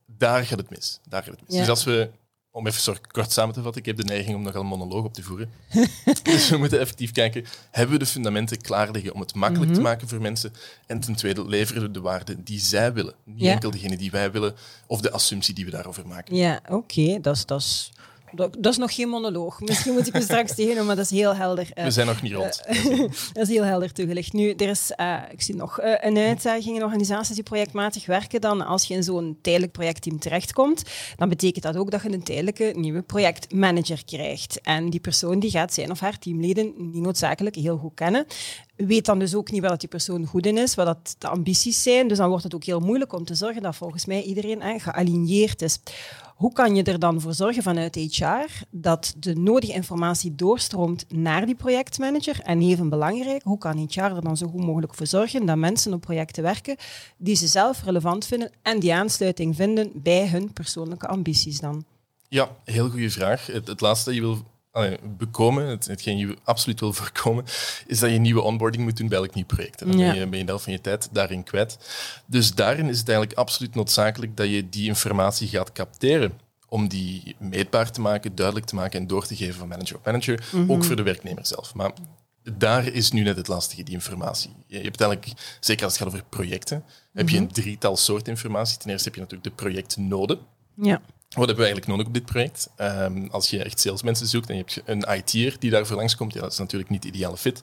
daar 0.05 0.45
gaat 0.45 0.57
het 0.57 0.69
mis. 0.69 0.99
Daar 1.09 1.23
gaat 1.23 1.31
het 1.31 1.47
mis. 1.47 1.57
Dus 1.57 1.69
als 1.69 1.83
we, 1.83 2.09
om 2.51 2.67
even 2.67 2.81
zo 2.81 2.95
kort 3.11 3.31
samen 3.31 3.53
te 3.53 3.61
vatten, 3.61 3.81
ik 3.81 3.87
heb 3.87 3.97
de 3.97 4.03
neiging 4.03 4.35
om 4.35 4.41
nogal 4.41 4.61
een 4.61 4.67
monoloog 4.67 5.03
op 5.03 5.13
te 5.13 5.23
voeren. 5.23 5.51
dus 6.23 6.49
we 6.49 6.57
moeten 6.57 6.79
effectief 6.79 7.11
kijken, 7.11 7.45
hebben 7.71 7.97
we 7.97 8.03
de 8.03 8.09
fundamenten 8.09 8.61
klaar 8.61 8.91
liggen 8.91 9.13
om 9.13 9.19
het 9.19 9.35
makkelijk 9.35 9.71
te 9.71 9.79
mhm. 9.79 9.87
maken 9.87 10.07
voor 10.07 10.21
mensen? 10.21 10.53
En 10.85 10.99
ten 10.99 11.15
tweede, 11.15 11.47
leveren 11.47 11.81
we 11.81 11.91
de 11.91 12.01
waarde 12.01 12.43
die 12.43 12.59
zij 12.59 12.93
willen? 12.93 13.13
Niet 13.23 13.47
enkel 13.47 13.71
degene 13.71 13.97
die 13.97 14.11
wij 14.11 14.31
willen, 14.31 14.55
of 14.87 15.01
de 15.01 15.11
assumptie 15.11 15.53
die 15.53 15.65
we 15.65 15.71
daarover 15.71 16.07
maken. 16.07 16.35
Ja, 16.35 16.61
oké. 16.67 17.19
Dat 17.19 17.51
is... 17.51 17.91
Dat 18.37 18.55
is 18.55 18.61
dat, 18.61 18.71
is 18.71 18.77
nog 18.77 18.95
geen 18.95 19.09
monoloog. 19.09 19.59
Misschien 19.59 19.93
moet 19.93 20.07
ik 20.07 20.13
me 20.13 20.21
straks 20.21 20.55
tegen, 20.55 20.85
maar 20.85 20.95
dat 20.95 21.05
is 21.05 21.11
heel 21.11 21.35
helder. 21.35 21.69
Uh, 21.75 21.83
We 21.83 21.91
zijn 21.91 22.07
nog 22.07 22.21
niet 22.21 22.33
rond. 22.33 22.61
Uh, 22.69 22.99
dat 23.33 23.43
is 23.43 23.47
heel 23.47 23.63
helder 23.63 23.93
toegelicht. 23.93 24.33
Nu, 24.33 24.51
er 24.51 24.69
is, 24.69 24.91
uh, 24.97 25.17
ik 25.31 25.41
zie 25.41 25.55
nog 25.55 25.79
een 25.81 26.17
uitdaging 26.17 26.75
in 26.75 26.83
organisaties 26.83 27.35
die 27.35 27.43
projectmatig 27.43 28.05
werken. 28.05 28.41
Dan 28.41 28.65
als 28.65 28.83
je 28.83 28.93
in 28.93 29.03
zo'n 29.03 29.37
tijdelijk 29.41 29.71
projectteam 29.71 30.19
terechtkomt, 30.19 30.83
dan 31.15 31.29
betekent 31.29 31.63
dat 31.63 31.77
ook 31.77 31.91
dat 31.91 32.01
je 32.01 32.11
een 32.11 32.23
tijdelijke 32.23 32.73
nieuwe 32.75 33.01
projectmanager 33.01 34.05
krijgt. 34.05 34.61
En 34.61 34.89
die 34.89 34.99
persoon 34.99 35.39
die 35.39 35.51
gaat 35.51 35.73
zijn 35.73 35.91
of 35.91 35.99
haar 35.99 36.19
teamleden 36.19 36.73
niet 36.77 37.03
noodzakelijk 37.03 37.55
heel 37.55 37.77
goed 37.77 37.93
kennen 37.93 38.25
weet 38.77 39.05
dan 39.05 39.19
dus 39.19 39.35
ook 39.35 39.51
niet 39.51 39.61
waar 39.61 39.69
dat 39.69 39.79
die 39.79 39.89
persoon 39.89 40.25
goed 40.25 40.45
in 40.45 40.57
is, 40.57 40.75
wat 40.75 40.85
dat 40.85 41.15
de 41.17 41.27
ambities 41.27 41.83
zijn. 41.83 42.07
Dus 42.07 42.17
dan 42.17 42.29
wordt 42.29 42.43
het 42.43 42.55
ook 42.55 42.63
heel 42.63 42.79
moeilijk 42.79 43.13
om 43.13 43.25
te 43.25 43.35
zorgen 43.35 43.61
dat 43.61 43.75
volgens 43.75 44.05
mij 44.05 44.21
iedereen 44.21 44.61
hè, 44.61 44.79
gealigneerd 44.79 45.61
is. 45.61 45.79
Hoe 46.37 46.53
kan 46.53 46.75
je 46.75 46.83
er 46.83 46.99
dan 46.99 47.21
voor 47.21 47.33
zorgen 47.33 47.63
vanuit 47.63 47.95
HR 47.95 48.63
dat 48.69 49.15
de 49.17 49.35
nodige 49.35 49.73
informatie 49.73 50.35
doorstroomt 50.35 51.05
naar 51.13 51.45
die 51.45 51.55
projectmanager? 51.55 52.39
En 52.41 52.61
even 52.61 52.89
belangrijk, 52.89 53.43
hoe 53.43 53.57
kan 53.57 53.87
HR 53.89 53.99
er 53.99 54.21
dan 54.21 54.37
zo 54.37 54.47
goed 54.47 54.65
mogelijk 54.65 54.93
voor 54.93 55.07
zorgen 55.07 55.45
dat 55.45 55.57
mensen 55.57 55.93
op 55.93 56.01
projecten 56.01 56.43
werken 56.43 56.75
die 57.17 57.35
ze 57.35 57.47
zelf 57.47 57.83
relevant 57.83 58.25
vinden 58.25 58.51
en 58.61 58.79
die 58.79 58.93
aansluiting 58.93 59.55
vinden 59.55 59.91
bij 59.93 60.27
hun 60.27 60.53
persoonlijke 60.53 61.07
ambities 61.07 61.59
dan? 61.59 61.85
Ja, 62.29 62.49
heel 62.63 62.89
goede 62.89 63.09
vraag. 63.09 63.45
Het, 63.45 63.67
het 63.67 63.81
laatste 63.81 64.13
je 64.13 64.21
wil 64.21 64.43
bekomen, 65.17 65.67
het, 65.67 65.87
hetgeen 65.87 66.17
je 66.17 66.37
absoluut 66.43 66.79
wil 66.79 66.93
voorkomen, 66.93 67.45
is 67.87 67.99
dat 67.99 68.11
je 68.11 68.17
nieuwe 68.17 68.41
onboarding 68.41 68.83
moet 68.83 68.97
doen 68.97 69.07
bij 69.07 69.17
elk 69.17 69.33
nieuw 69.33 69.45
project. 69.45 69.79
Dan 69.79 69.87
ben, 69.87 69.97
je, 69.97 70.27
ben 70.27 70.39
je 70.39 70.45
de 70.45 70.49
helft 70.49 70.63
van 70.63 70.73
je 70.73 70.81
tijd 70.81 71.09
daarin 71.11 71.43
kwijt. 71.43 71.77
Dus 72.25 72.53
daarin 72.53 72.89
is 72.89 72.99
het 72.99 73.09
eigenlijk 73.09 73.39
absoluut 73.39 73.75
noodzakelijk 73.75 74.37
dat 74.37 74.49
je 74.49 74.69
die 74.69 74.87
informatie 74.87 75.47
gaat 75.47 75.71
capteren 75.71 76.39
om 76.69 76.87
die 76.87 77.35
meetbaar 77.39 77.91
te 77.91 78.01
maken, 78.01 78.35
duidelijk 78.35 78.65
te 78.65 78.75
maken 78.75 78.99
en 78.99 79.07
door 79.07 79.25
te 79.25 79.35
geven 79.35 79.53
van 79.53 79.67
manager 79.67 79.95
op 79.95 80.05
manager, 80.05 80.47
mhm. 80.51 80.71
ook 80.71 80.83
voor 80.83 80.95
de 80.95 81.03
werknemer 81.03 81.45
zelf. 81.45 81.73
Maar 81.73 81.91
daar 82.57 82.87
is 82.87 83.11
nu 83.11 83.21
net 83.21 83.37
het 83.37 83.47
lastige, 83.47 83.83
die 83.83 83.93
informatie. 83.93 84.51
Je 84.67 84.79
hebt 84.79 85.01
eigenlijk, 85.01 85.41
zeker 85.59 85.83
als 85.83 85.93
het 85.93 86.03
gaat 86.03 86.13
over 86.13 86.25
projecten, 86.29 86.83
heb 87.13 87.29
je 87.29 87.35
mhm. 87.35 87.45
een 87.45 87.51
drietal 87.51 87.97
soorten 87.97 88.31
informatie. 88.33 88.77
Ten 88.77 88.89
eerste 88.89 89.05
heb 89.05 89.15
je 89.15 89.21
natuurlijk 89.21 89.49
de 89.49 89.63
projectnode. 89.63 90.39
Ja. 90.75 91.01
Wat 91.27 91.47
hebben 91.47 91.65
we 91.65 91.71
eigenlijk 91.71 91.87
nodig 91.87 92.07
op 92.07 92.13
dit 92.13 92.25
project? 92.25 92.69
Um, 92.77 93.27
als 93.31 93.49
je 93.49 93.63
echt 93.63 93.79
salesmensen 93.79 94.27
zoekt 94.27 94.49
en 94.49 94.55
je 94.55 94.63
hebt 94.65 94.81
een 94.85 95.15
IT'er 95.17 95.55
die 95.59 95.71
daarvoor 95.71 95.95
langskomt, 95.95 96.33
ja, 96.33 96.41
dat 96.41 96.51
is 96.51 96.57
natuurlijk 96.57 96.89
niet 96.89 97.01
de 97.01 97.07
ideale 97.07 97.37
fit. 97.37 97.61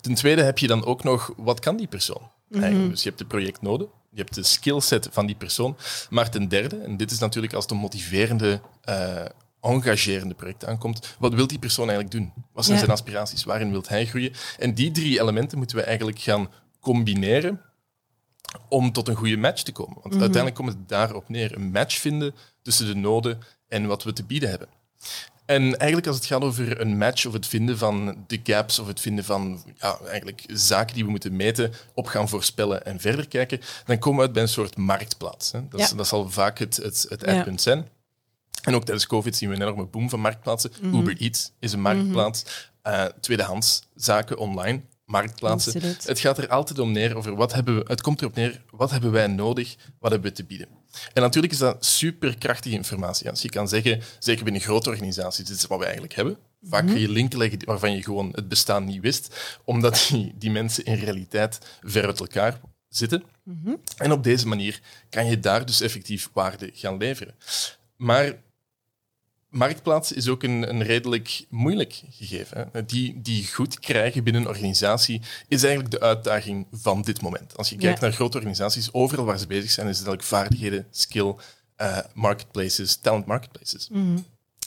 Ten 0.00 0.14
tweede 0.14 0.42
heb 0.42 0.58
je 0.58 0.66
dan 0.66 0.84
ook 0.84 1.04
nog, 1.04 1.32
wat 1.36 1.60
kan 1.60 1.76
die 1.76 1.86
persoon? 1.86 2.30
Mm 2.48 2.88
Dus 2.90 3.02
je 3.02 3.08
hebt 3.08 3.20
de 3.20 3.26
projectnode, 3.26 3.88
je 4.10 4.20
hebt 4.20 4.34
de 4.34 4.42
skillset 4.42 5.08
van 5.10 5.26
die 5.26 5.36
persoon. 5.36 5.76
Maar 6.10 6.30
ten 6.30 6.48
derde, 6.48 6.76
en 6.76 6.96
dit 6.96 7.10
is 7.10 7.18
natuurlijk 7.18 7.52
als 7.52 7.66
de 7.66 7.74
motiverende, 7.74 8.60
uh, 8.88 9.24
engagerende 9.60 10.34
project 10.34 10.64
aankomt, 10.64 11.16
wat 11.18 11.34
wil 11.34 11.46
die 11.46 11.58
persoon 11.58 11.88
eigenlijk 11.88 12.18
doen? 12.18 12.44
Wat 12.52 12.64
zijn 12.64 12.78
zijn 12.78 12.90
aspiraties? 12.90 13.44
Waarin 13.44 13.70
wil 13.70 13.82
hij 13.86 14.06
groeien? 14.06 14.32
En 14.58 14.74
die 14.74 14.90
drie 14.90 15.20
elementen 15.20 15.58
moeten 15.58 15.76
we 15.76 15.82
eigenlijk 15.82 16.18
gaan 16.18 16.50
combineren 16.80 17.60
om 18.68 18.92
tot 18.92 19.08
een 19.08 19.14
goede 19.14 19.36
match 19.36 19.62
te 19.62 19.72
komen. 19.72 19.94
Want 19.94 20.14
mhm. 20.14 20.22
uiteindelijk 20.22 20.54
komt 20.54 20.68
het 20.68 20.88
daarop 20.88 21.28
neer. 21.28 21.56
Een 21.56 21.70
match 21.70 21.98
vinden 21.98 22.34
tussen 22.62 22.86
de 22.86 22.94
noden 22.94 23.38
en 23.68 23.86
wat 23.86 24.02
we 24.02 24.12
te 24.12 24.24
bieden 24.24 24.48
hebben. 24.48 24.68
En 25.44 25.62
eigenlijk 25.62 26.06
als 26.06 26.16
het 26.16 26.26
gaat 26.26 26.42
over 26.42 26.80
een 26.80 26.98
match 26.98 27.26
of 27.26 27.32
het 27.32 27.46
vinden 27.46 27.78
van 27.78 28.24
de 28.26 28.40
gaps 28.44 28.78
of 28.78 28.86
het 28.86 29.00
vinden 29.00 29.24
van 29.24 29.62
ja, 29.78 29.98
eigenlijk 30.06 30.44
zaken 30.46 30.94
die 30.94 31.04
we 31.04 31.10
moeten 31.10 31.36
meten, 31.36 31.72
op 31.94 32.06
gaan 32.06 32.28
voorspellen 32.28 32.84
en 32.84 33.00
verder 33.00 33.28
kijken, 33.28 33.60
dan 33.84 33.98
komen 33.98 34.18
we 34.18 34.24
uit 34.24 34.32
bij 34.32 34.42
een 34.42 34.48
soort 34.48 34.76
marktplaats. 34.76 35.52
Hè. 35.52 35.68
Dat, 35.68 35.92
dat 35.96 36.06
zal 36.06 36.30
vaak 36.30 36.58
het, 36.58 36.76
het, 36.76 37.06
het 37.08 37.22
eindpunt 37.22 37.60
zijn. 37.60 37.88
En 38.62 38.74
ook 38.74 38.84
tijdens 38.84 39.06
COVID 39.06 39.36
zien 39.36 39.48
we 39.48 39.54
een 39.54 39.62
enorme 39.62 39.86
boom 39.86 40.10
van 40.10 40.20
marktplaatsen. 40.20 40.70
Mhm. 40.82 40.96
Uber 40.96 41.16
Eats 41.16 41.52
is 41.58 41.72
een 41.72 41.80
marktplaats. 41.80 42.70
Uh, 42.86 43.04
tweedehands 43.20 43.82
zaken 43.94 44.38
online 44.38 44.80
marktplaatsen. 45.04 45.82
Het 46.04 46.18
gaat 46.18 46.38
er 46.38 46.48
altijd 46.48 46.78
om 46.78 46.92
neer 46.92 47.16
over 47.16 47.34
wat 47.34 47.52
hebben 47.52 47.76
we, 47.78 47.84
het 47.86 48.00
komt 48.00 48.20
erop 48.20 48.34
neer, 48.34 48.62
wat 48.70 48.90
hebben 48.90 49.10
wij 49.10 49.26
nodig, 49.26 49.76
wat 49.98 50.10
hebben 50.10 50.30
we 50.30 50.36
te 50.36 50.44
bieden. 50.44 50.68
En 51.12 51.22
natuurlijk 51.22 51.52
is 51.52 51.58
dat 51.58 51.84
superkrachtige 51.84 52.74
informatie. 52.74 53.30
Als 53.30 53.42
je 53.42 53.48
kan 53.48 53.68
zeggen, 53.68 54.02
zeker 54.18 54.44
binnen 54.44 54.62
grote 54.62 54.88
organisaties, 54.88 55.44
dit 55.44 55.56
is 55.56 55.66
wat 55.66 55.78
we 55.78 55.84
eigenlijk 55.84 56.14
hebben. 56.14 56.38
Vaak 56.62 56.86
kun 56.86 56.98
je 56.98 57.04
mhm. 57.04 57.12
linken 57.12 57.38
leggen 57.38 57.58
waarvan 57.64 57.92
je 57.92 58.02
gewoon 58.02 58.32
het 58.34 58.48
bestaan 58.48 58.84
niet 58.84 59.00
wist, 59.00 59.36
omdat 59.64 60.06
die, 60.10 60.34
die 60.38 60.50
mensen 60.50 60.84
in 60.84 60.94
realiteit 60.94 61.58
ver 61.82 62.06
uit 62.06 62.20
elkaar 62.20 62.60
zitten. 62.88 63.22
Mhm. 63.42 63.74
En 63.96 64.12
op 64.12 64.24
deze 64.24 64.46
manier 64.46 64.80
kan 65.10 65.26
je 65.26 65.40
daar 65.40 65.66
dus 65.66 65.80
effectief 65.80 66.30
waarde 66.32 66.70
gaan 66.74 66.96
leveren. 66.96 67.34
Maar 67.96 68.34
marktplaats 69.50 70.12
is 70.12 70.28
ook 70.28 70.42
een, 70.42 70.68
een 70.70 70.82
redelijk 70.82 71.44
moeilijk 71.48 72.02
gegeven. 72.10 72.68
Hè. 72.72 72.84
Die, 72.84 73.20
die 73.22 73.52
goed 73.52 73.78
krijgen 73.78 74.24
binnen 74.24 74.42
een 74.42 74.48
organisatie 74.48 75.20
is 75.48 75.62
eigenlijk 75.62 75.92
de 75.92 76.00
uitdaging 76.00 76.66
van 76.72 77.02
dit 77.02 77.20
moment. 77.22 77.56
Als 77.56 77.68
je 77.68 77.76
kijkt 77.76 78.00
naar 78.00 78.12
grote 78.12 78.36
organisaties, 78.36 78.92
overal 78.92 79.24
waar 79.24 79.38
ze 79.38 79.46
bezig 79.46 79.70
zijn, 79.70 79.88
is 79.88 79.98
het 79.98 80.06
eigenlijk 80.06 80.28
vaardigheden, 80.36 80.86
skill, 80.90 81.34
uh, 81.78 81.98
marketplaces, 82.14 82.96
talent 82.96 83.26
marketplaces. 83.26 83.88
Mhm. 83.88 84.18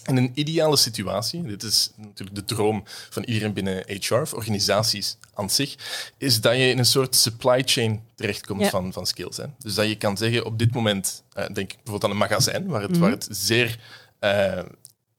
En 0.03 0.17
een 0.17 0.31
ideale 0.33 0.77
situatie, 0.77 1.41
dit 1.41 1.63
is 1.63 1.91
natuurlijk 1.97 2.35
de 2.35 2.43
droom 2.55 2.83
van 3.09 3.23
iedereen 3.23 3.53
binnen 3.53 3.83
HR 3.87 4.13
of 4.13 4.33
organisaties 4.33 5.17
aan 5.33 5.49
zich, 5.49 5.75
is 6.17 6.41
dat 6.41 6.55
je 6.55 6.69
in 6.69 6.77
een 6.77 6.85
soort 6.85 7.15
supply 7.15 7.61
chain 7.65 8.01
terechtkomt 8.15 8.61
Ja. 8.61 8.69
van, 8.69 8.93
van 8.93 9.05
skills. 9.05 9.37
Hè. 9.37 9.45
Dus 9.59 9.73
dat 9.73 9.87
je 9.87 9.95
kan 9.95 10.17
zeggen, 10.17 10.45
op 10.45 10.59
dit 10.59 10.73
moment, 10.73 11.23
eh, 11.33 11.43
denk 11.43 11.57
ik 11.71 11.75
bijvoorbeeld 11.75 12.03
aan 12.03 12.11
een 12.11 12.17
magazijn, 12.17 12.67
waar 12.67 12.81
het, 12.81 12.97
waar 12.97 13.11
het 13.11 13.27
zeer 13.31 13.79
eh, 14.23 14.63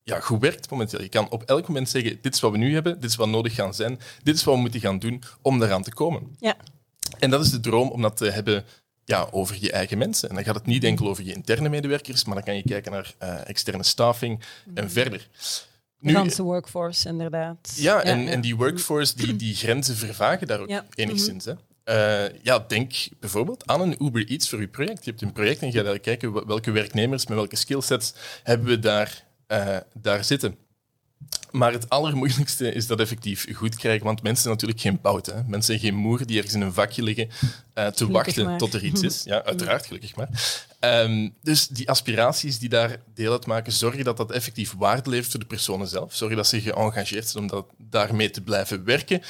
ja, 0.02 0.20
goed 0.20 0.40
werkt 0.40 0.70
momenteel. 0.70 1.02
Je 1.02 1.08
kan 1.08 1.30
op 1.30 1.42
elk 1.42 1.68
moment 1.68 1.88
zeggen, 1.88 2.18
dit 2.23 2.34
is 2.34 2.40
wat 2.40 2.50
we 2.52 2.58
nu 2.58 2.75
hebben, 2.75 3.00
dit 3.00 3.11
is 3.11 3.16
wat 3.16 3.28
nodig 3.28 3.54
gaan 3.54 3.75
zijn, 3.75 3.99
dit 4.23 4.34
is 4.37 4.44
wat 4.44 4.54
we 4.54 4.61
moeten 4.61 4.80
gaan 4.80 4.99
doen 4.99 5.23
om 5.42 5.58
daaraan 5.58 5.82
te 5.82 5.92
komen. 5.94 6.37
Ja. 6.38 6.56
En 7.18 7.30
dat 7.30 7.44
is 7.44 7.50
de 7.50 7.61
droom 7.61 7.88
om 7.90 8.02
dat 8.02 8.16
te 8.16 8.30
hebben 8.30 8.64
ja, 9.04 9.28
over 9.30 9.56
je 9.61 9.73
eigen 9.73 9.99
mensen. 9.99 10.28
En 10.28 10.34
dan 10.34 10.44
gaat 10.44 10.54
het 10.54 10.66
niet 10.66 10.84
enkel 10.84 11.08
over 11.08 11.25
je 11.25 11.32
interne 11.34 11.68
medewerkers, 11.68 12.25
maar 12.25 12.34
dan 12.34 12.44
kan 12.44 12.56
je 12.56 12.62
kijken 12.62 12.92
naar 12.92 13.14
eh, 13.18 13.49
externe 13.49 13.82
staffing 13.82 14.40
en 14.75 14.90
verder. 14.90 15.28
De 15.99 16.12
ganse 16.12 16.42
workforce, 16.42 17.08
inderdaad. 17.08 17.73
ja, 17.76 18.02
en, 18.02 18.28
en 18.28 18.40
die 18.40 18.56
workforce, 18.56 19.16
die, 19.16 19.37
die 19.37 19.54
grenzen 19.54 19.96
vervagen 19.96 20.46
daar 20.46 20.61
ook 20.61 20.68
Ja. 20.68 20.84
enigszins. 20.94 21.44
Hè. 21.44 21.52
Eh, 21.84 22.24
ja, 22.42 22.58
denk 22.68 22.92
bijvoorbeeld 23.20 23.66
aan 23.66 23.80
een 23.80 24.04
Uber 24.04 24.26
Eats 24.26 24.48
voor 24.48 24.60
je 24.60 24.68
project. 24.68 25.04
Je 25.04 25.10
hebt 25.10 25.22
een 25.22 25.32
project 25.32 25.60
en 25.62 25.72
je 25.72 25.84
gaat 25.84 26.00
kijken 26.00 26.32
wel- 26.32 26.46
welke 26.46 26.70
werknemers 26.70 27.26
met 27.26 27.36
welke 27.36 27.56
skillsets 27.56 28.14
hebben 28.42 28.66
we 28.66 28.78
daar, 28.78 29.24
eh, 29.46 29.76
daar 29.94 30.24
zitten. 30.24 30.56
Maar 31.50 31.72
het 31.72 31.88
allermoeilijkste 31.88 32.72
is 32.72 32.86
dat 32.86 33.00
effectief 33.00 33.46
goed 33.54 33.76
krijgen, 33.76 34.04
want 34.04 34.22
mensen 34.22 34.42
zijn 34.42 34.54
natuurlijk 34.54 34.80
geen 34.80 34.98
bout. 35.02 35.26
Hè. 35.26 35.34
Mensen 35.34 35.62
zijn 35.62 35.78
geen 35.78 35.94
moer 36.00 36.26
die 36.26 36.36
ergens 36.36 36.54
in 36.54 36.60
een 36.60 36.72
vakje 36.72 37.02
liggen 37.02 37.28
eh, 37.74 37.86
te 37.86 38.08
wachten 38.10 38.44
maar. 38.44 38.58
tot 38.58 38.74
er 38.74 38.84
iets 38.84 39.02
is. 39.02 39.22
Ja, 39.32 39.44
uiteraard, 39.44 39.86
gelukkig 39.86 40.16
maar. 40.16 40.28
Ehm, 40.80 41.28
dus 41.42 41.68
die 41.68 41.88
aspiraties 41.90 42.58
die 42.58 42.68
daar 42.68 42.96
deel 43.14 43.32
uitmaken, 43.32 43.72
zorgen 43.72 44.04
dat 44.04 44.16
dat 44.16 44.32
effectief 44.32 44.74
waarde 44.78 45.10
levert 45.10 45.30
voor 45.30 45.40
de 45.40 45.46
personen 45.46 45.86
zelf. 45.88 46.14
Zorgen 46.14 46.36
dat 46.36 46.46
ze 46.46 46.60
geëngageerd 46.60 47.28
zijn 47.28 47.42
om 47.42 47.48
dat, 47.50 47.66
daarmee 47.78 48.30
te 48.30 48.42
blijven 48.42 48.84
werken. 48.84 49.20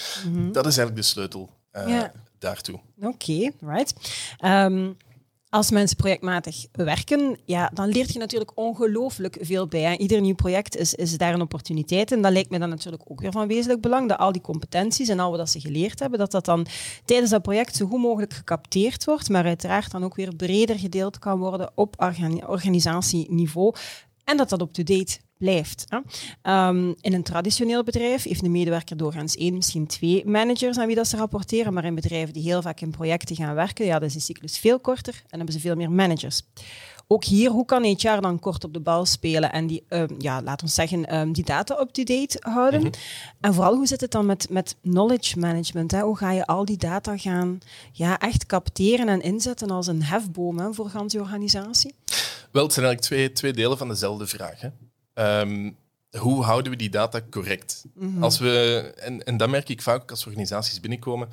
Dat 0.52 0.66
is 0.66 0.76
eigenlijk 0.76 0.96
de 0.96 1.02
sleutel 1.02 1.50
Ja. 1.72 2.12
Daartoe. 2.38 2.80
Oké, 3.00 3.50
right. 3.60 3.94
Ehm, 4.38 4.92
als 5.54 5.70
mensen 5.70 5.96
projectmatig 5.96 6.66
werken, 6.72 7.38
ja, 7.44 7.70
dan 7.74 7.88
leert 7.88 8.12
je 8.12 8.18
natuurlijk 8.18 8.50
ongelooflijk 8.54 9.38
veel 9.40 9.66
bij. 9.66 9.96
Ieder 9.96 10.20
nieuw 10.20 10.34
project 10.34 10.76
is, 10.76 10.94
is 10.94 11.18
daar 11.18 11.34
een 11.34 11.40
opportuniteit. 11.40 12.12
En 12.12 12.22
dat 12.22 12.32
lijkt 12.32 12.50
me 12.50 12.58
dan 12.58 12.68
natuurlijk 12.68 13.02
ook 13.06 13.20
weer 13.20 13.32
van 13.32 13.46
wezenlijk 13.46 13.80
belang, 13.80 14.08
dat 14.08 14.18
al 14.18 14.32
die 14.32 14.40
competenties 14.40 15.08
en 15.08 15.20
al 15.20 15.36
wat 15.36 15.50
ze 15.50 15.60
geleerd 15.60 15.98
hebben, 15.98 16.18
dat 16.18 16.30
dat 16.30 16.44
dan 16.44 16.66
tijdens 17.04 17.30
dat 17.30 17.42
project 17.42 17.76
zo 17.76 17.86
goed 17.86 18.00
mogelijk 18.00 18.32
gecapteerd 18.32 19.04
wordt, 19.04 19.28
maar 19.28 19.44
uiteraard 19.44 19.90
dan 19.90 20.04
ook 20.04 20.14
weer 20.14 20.36
breder 20.36 20.78
gedeeld 20.78 21.18
kan 21.18 21.38
worden 21.38 21.70
op 21.74 21.94
organi- 22.02 22.44
organisatieniveau. 22.46 23.74
En 24.24 24.36
dat 24.36 24.48
dat 24.48 24.60
up-to-date 24.60 25.18
blijft. 25.44 25.84
Hè. 25.88 25.98
Ehm, 26.42 26.92
in 27.00 27.12
een 27.12 27.22
traditioneel 27.22 27.82
bedrijf 27.82 28.22
heeft 28.22 28.42
een 28.42 28.50
medewerker 28.50 28.96
doorgaans 28.96 29.36
één, 29.36 29.54
misschien 29.54 29.86
twee 29.86 30.26
managers 30.26 30.78
aan 30.78 30.86
wie 30.86 30.96
dat 30.96 31.08
ze 31.08 31.16
rapporteren. 31.16 31.72
Maar 31.72 31.84
in 31.84 31.94
bedrijven 31.94 32.32
die 32.32 32.42
heel 32.42 32.62
vaak 32.62 32.80
in 32.80 32.90
projecten 32.90 33.36
gaan 33.36 33.54
werken, 33.54 33.84
ja, 33.84 33.98
dan 33.98 34.08
is 34.08 34.12
die 34.12 34.22
cyclus 34.22 34.58
veel 34.58 34.80
korter 34.80 35.14
en 35.14 35.36
hebben 35.36 35.54
ze 35.54 35.60
veel 35.60 35.74
meer 35.74 35.90
managers. 35.90 36.42
Ook 37.06 37.24
hier, 37.24 37.50
hoe 37.50 37.64
kan 37.64 37.84
HR 37.84 38.20
dan 38.20 38.38
kort 38.38 38.64
op 38.64 38.72
de 38.72 38.80
bal 38.80 39.06
spelen 39.06 39.52
en 39.52 39.66
die, 39.66 39.84
ehm, 39.88 40.14
ja, 40.18 40.42
laten 40.42 40.66
we 40.66 40.72
zeggen, 40.72 41.06
ehm, 41.06 41.32
die 41.32 41.44
data 41.44 41.80
up-to-date 41.80 42.36
houden? 42.40 42.90
En 43.40 43.54
vooral, 43.54 43.74
hoe 43.74 43.86
zit 43.86 44.00
het 44.00 44.10
dan 44.10 44.26
met, 44.26 44.50
met 44.50 44.76
knowledge 44.82 45.38
management? 45.38 45.90
Hè? 45.90 46.00
Hoe 46.00 46.16
ga 46.16 46.32
je 46.32 46.46
al 46.46 46.64
die 46.64 46.76
data 46.76 47.16
gaan 47.16 47.58
ja, 47.92 48.18
echt 48.18 48.46
capteren 48.46 49.08
en 49.08 49.20
inzetten 49.20 49.70
als 49.70 49.86
een 49.86 50.02
hefboom 50.02 50.58
hè, 50.58 50.72
voor 50.72 50.88
gans 50.88 51.12
je 51.12 51.20
organisatie? 51.20 51.94
Wel, 52.52 52.62
het 52.62 52.72
zijn 52.72 52.86
eigenlijk 52.86 53.00
twee, 53.00 53.32
twee 53.32 53.52
delen 53.52 53.78
van 53.78 53.88
dezelfde 53.88 54.26
vraag. 54.26 54.60
Hè. 54.60 54.68
Ehm, 55.14 55.70
hoe 56.18 56.44
houden 56.44 56.72
we 56.72 56.78
die 56.78 56.90
data 56.90 57.20
correct? 57.30 57.84
Als 58.20 58.38
we, 58.38 58.80
en, 58.96 59.24
en 59.24 59.36
dat 59.36 59.48
merk 59.50 59.68
ik 59.68 59.82
vaak 59.82 60.02
ook 60.02 60.10
als 60.10 60.26
organisaties 60.26 60.80
binnenkomen. 60.80 61.28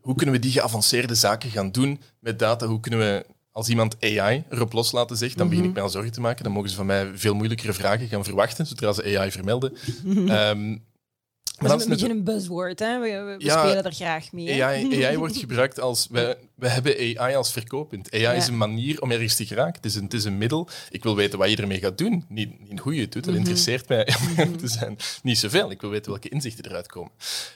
Hoe 0.00 0.14
kunnen 0.14 0.34
we 0.34 0.40
die 0.40 0.50
geavanceerde 0.50 1.14
zaken 1.14 1.50
gaan 1.50 1.70
doen 1.70 2.00
met 2.20 2.38
data? 2.38 2.66
Hoe 2.66 2.80
kunnen 2.80 3.00
we, 3.00 3.26
als 3.52 3.68
iemand 3.68 3.96
AI 4.00 4.44
erop 4.50 4.72
loslaten 4.72 5.16
zegt, 5.16 5.38
dan 5.38 5.48
begin 5.48 5.64
ik 5.64 5.72
mij 5.72 5.82
al 5.82 5.88
zorgen 5.88 6.12
te 6.12 6.20
maken. 6.20 6.44
Dan 6.44 6.52
mogen 6.52 6.70
ze 6.70 6.76
van 6.76 6.86
mij 6.86 7.10
veel 7.14 7.34
moeilijkere 7.34 7.72
vragen 7.72 8.08
gaan 8.08 8.24
verwachten, 8.24 8.66
zodra 8.66 8.92
ze 8.92 9.18
AI 9.18 9.30
vermelden. 9.30 9.76
Ehm, 10.28 10.76
maar 11.58 11.68
Dat 11.68 11.78
is 11.78 11.84
een 11.84 11.90
beetje 11.90 12.08
een 12.10 12.24
buzzword, 12.24 12.78
hè? 12.78 12.98
We, 13.00 13.10
we- 13.10 13.36
we 13.38 13.44
Ja, 13.44 13.58
spelen 13.66 13.84
er 13.84 13.92
graag 13.92 14.32
mee. 14.32 14.64
AI, 14.64 15.04
AI 15.04 15.16
wordt 15.22 15.36
gebruikt 15.36 15.80
als... 15.80 16.06
We, 16.10 16.36
we 16.54 16.68
hebben 16.68 16.96
AI 17.18 17.34
als 17.34 17.52
verkooppunt. 17.52 18.12
AI 18.12 18.36
is 18.36 18.46
een 18.46 18.56
manier 18.56 19.00
om 19.02 19.10
ergens 19.10 19.36
te 19.36 19.46
geraken. 19.46 19.74
Het 19.74 19.84
is, 19.84 19.94
een, 19.94 20.02
het 20.04 20.14
is 20.14 20.24
een 20.24 20.38
middel. 20.38 20.68
Ik 20.90 21.02
wil 21.02 21.16
weten 21.16 21.38
wat 21.38 21.50
je 21.50 21.56
ermee 21.56 21.78
gaat 21.78 21.98
doen. 21.98 22.24
Niet, 22.28 22.68
niet 22.68 22.78
hoe 22.80 22.94
je 22.94 23.00
het 23.00 23.12
doet. 23.12 23.24
Dat 23.24 23.34
interesseert 23.34 23.88
mij 23.88 24.08
om 24.36 24.56
te 24.56 24.68
zijn 24.68 24.96
niet 25.22 25.38
zoveel. 25.38 25.70
Ik 25.70 25.80
wil 25.80 25.90
weten 25.90 26.10
welke 26.10 26.28
inzichten 26.28 26.64
eruit 26.64 26.86
komen. 26.86 27.10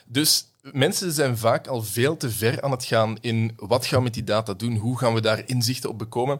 Dus 0.07 0.45
mensen 0.61 1.11
zijn 1.11 1.37
vaak 1.37 1.67
al 1.67 1.83
veel 1.83 2.17
te 2.17 2.29
ver 2.29 2.61
aan 2.61 2.71
het 2.71 2.83
gaan 2.85 3.17
in 3.21 3.51
wat 3.55 3.85
gaan 3.85 3.97
we 3.97 4.03
met 4.03 4.13
die 4.13 4.23
data 4.23 4.53
doen? 4.53 4.75
Hoe 4.75 4.97
gaan 4.97 5.13
we 5.13 5.21
daar 5.21 5.43
inzichten 5.45 5.89
op 5.89 5.97
bekomen? 5.97 6.39